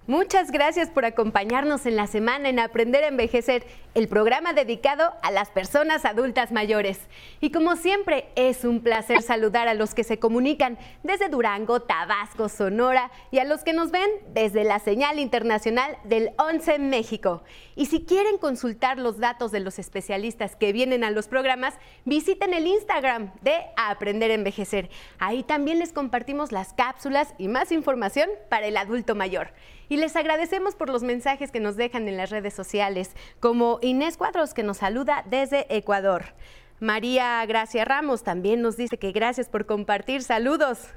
Muchas 0.08 0.50
gracias 0.50 0.90
por 0.90 1.04
acompañarnos 1.04 1.86
en 1.86 1.94
la 1.94 2.08
semana 2.08 2.48
en 2.48 2.58
Aprender 2.58 3.04
a 3.04 3.06
Envejecer, 3.06 3.64
el 3.94 4.08
programa 4.08 4.52
dedicado 4.52 5.14
a 5.22 5.30
las 5.30 5.50
personas 5.50 6.04
adultas 6.04 6.50
mayores. 6.50 6.98
Y 7.40 7.52
como 7.52 7.76
siempre, 7.76 8.26
es 8.34 8.64
un 8.64 8.80
placer 8.80 9.22
saludar 9.22 9.68
a 9.68 9.74
los 9.74 9.94
que 9.94 10.02
se 10.02 10.18
comunican 10.18 10.76
desde 11.04 11.28
Durango, 11.28 11.82
Tabasco, 11.82 12.48
Sonora 12.48 13.12
y 13.30 13.38
a 13.38 13.44
los 13.44 13.62
que 13.62 13.74
nos 13.74 13.92
ven 13.92 14.10
desde 14.34 14.64
la 14.64 14.80
señal 14.80 15.20
internacional 15.20 15.96
del 16.02 16.32
11 16.36 16.80
México. 16.80 17.44
Y 17.76 17.86
si 17.86 18.04
quieren 18.04 18.38
consultar 18.38 18.98
los 18.98 19.18
datos 19.18 19.52
de 19.52 19.60
los 19.60 19.78
especialistas 19.78 20.56
que 20.56 20.72
vienen 20.72 21.04
a 21.04 21.12
los 21.12 21.28
programas, 21.28 21.74
visiten 22.04 22.54
el 22.54 22.66
Instagram 22.66 23.32
de 23.42 23.54
Aprender 23.76 24.32
a 24.32 24.34
Envejecer. 24.34 24.90
Ahí 25.20 25.44
también 25.44 25.78
les 25.78 25.92
compartimos 25.92 26.50
las 26.50 26.72
cápsulas 26.72 27.34
y 27.38 27.46
más 27.46 27.70
información 27.70 28.28
para 28.48 28.66
el 28.66 28.76
adulto 28.76 29.14
mayor. 29.14 29.52
Y 29.92 29.98
les 29.98 30.16
agradecemos 30.16 30.74
por 30.74 30.88
los 30.88 31.02
mensajes 31.02 31.50
que 31.50 31.60
nos 31.60 31.76
dejan 31.76 32.08
en 32.08 32.16
las 32.16 32.30
redes 32.30 32.54
sociales, 32.54 33.14
como 33.40 33.78
Inés 33.82 34.16
Cuadros, 34.16 34.54
que 34.54 34.62
nos 34.62 34.78
saluda 34.78 35.22
desde 35.28 35.66
Ecuador. 35.68 36.32
María 36.80 37.44
Gracia 37.44 37.84
Ramos 37.84 38.22
también 38.22 38.62
nos 38.62 38.78
dice 38.78 38.96
que 38.96 39.12
gracias 39.12 39.50
por 39.50 39.66
compartir. 39.66 40.22
Saludos. 40.22 40.88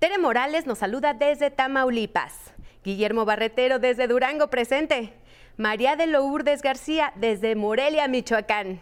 Tere 0.00 0.18
Morales 0.18 0.66
nos 0.66 0.78
saluda 0.78 1.14
desde 1.14 1.52
Tamaulipas. 1.52 2.52
Guillermo 2.82 3.26
Barretero 3.26 3.78
desde 3.78 4.08
Durango 4.08 4.50
presente. 4.50 5.12
María 5.56 5.94
de 5.94 6.08
Lourdes 6.08 6.62
García 6.62 7.12
desde 7.14 7.54
Morelia, 7.54 8.08
Michoacán. 8.08 8.80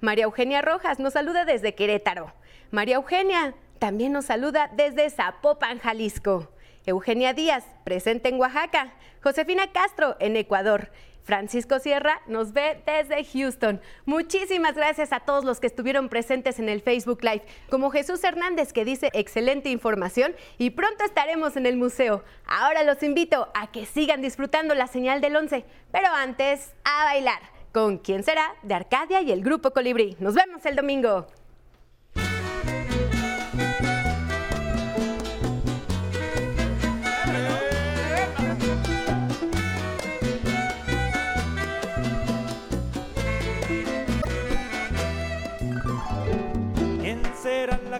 María 0.00 0.24
Eugenia 0.24 0.62
Rojas 0.62 0.98
nos 0.98 1.12
saluda 1.12 1.44
desde 1.44 1.76
Querétaro. 1.76 2.32
María 2.72 2.96
Eugenia 2.96 3.54
también 3.78 4.10
nos 4.10 4.24
saluda 4.24 4.68
desde 4.74 5.08
Zapopan, 5.10 5.78
Jalisco. 5.78 6.50
Eugenia 6.90 7.32
Díaz, 7.34 7.64
presente 7.84 8.28
en 8.28 8.38
Oaxaca. 8.38 8.92
Josefina 9.22 9.72
Castro, 9.72 10.16
en 10.18 10.36
Ecuador. 10.36 10.90
Francisco 11.22 11.78
Sierra 11.78 12.20
nos 12.26 12.52
ve 12.52 12.82
desde 12.84 13.24
Houston. 13.24 13.80
Muchísimas 14.04 14.74
gracias 14.74 15.12
a 15.12 15.20
todos 15.20 15.44
los 15.44 15.60
que 15.60 15.68
estuvieron 15.68 16.08
presentes 16.08 16.58
en 16.58 16.68
el 16.68 16.80
Facebook 16.80 17.22
Live, 17.22 17.42
como 17.68 17.90
Jesús 17.90 18.24
Hernández 18.24 18.72
que 18.72 18.84
dice 18.84 19.10
excelente 19.12 19.70
información 19.70 20.34
y 20.58 20.70
pronto 20.70 21.04
estaremos 21.04 21.56
en 21.56 21.66
el 21.66 21.76
museo. 21.76 22.24
Ahora 22.46 22.82
los 22.82 23.02
invito 23.02 23.48
a 23.54 23.70
que 23.70 23.86
sigan 23.86 24.22
disfrutando 24.22 24.74
la 24.74 24.88
señal 24.88 25.20
del 25.20 25.36
11, 25.36 25.64
pero 25.92 26.08
antes 26.08 26.74
a 26.82 27.04
bailar. 27.04 27.40
¿Con 27.72 27.98
quién 27.98 28.24
será? 28.24 28.52
De 28.62 28.74
Arcadia 28.74 29.22
y 29.22 29.30
el 29.30 29.44
Grupo 29.44 29.70
Colibrí. 29.70 30.16
Nos 30.18 30.34
vemos 30.34 30.66
el 30.66 30.74
domingo. 30.74 31.28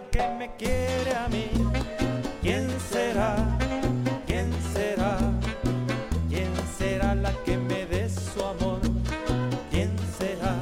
Que 0.09 0.27
me 0.39 0.49
quiere 0.57 1.13
a 1.13 1.27
mí. 1.27 1.47
¿Quién 2.41 2.67
será? 2.79 3.35
¿Quién 4.25 4.51
será? 4.73 5.19
¿Quién 6.29 6.51
será 6.77 7.13
la 7.13 7.31
que 7.43 7.57
me 7.57 7.85
dé 7.85 8.09
su 8.09 8.43
amor? 8.43 8.79
¿Quién 9.69 9.95
será? 10.17 10.55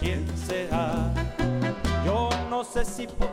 ¿Quién 0.00 0.26
será? 0.36 1.12
Yo 2.04 2.30
no 2.48 2.64
sé 2.64 2.84
si 2.84 3.06
podrá 3.06 3.29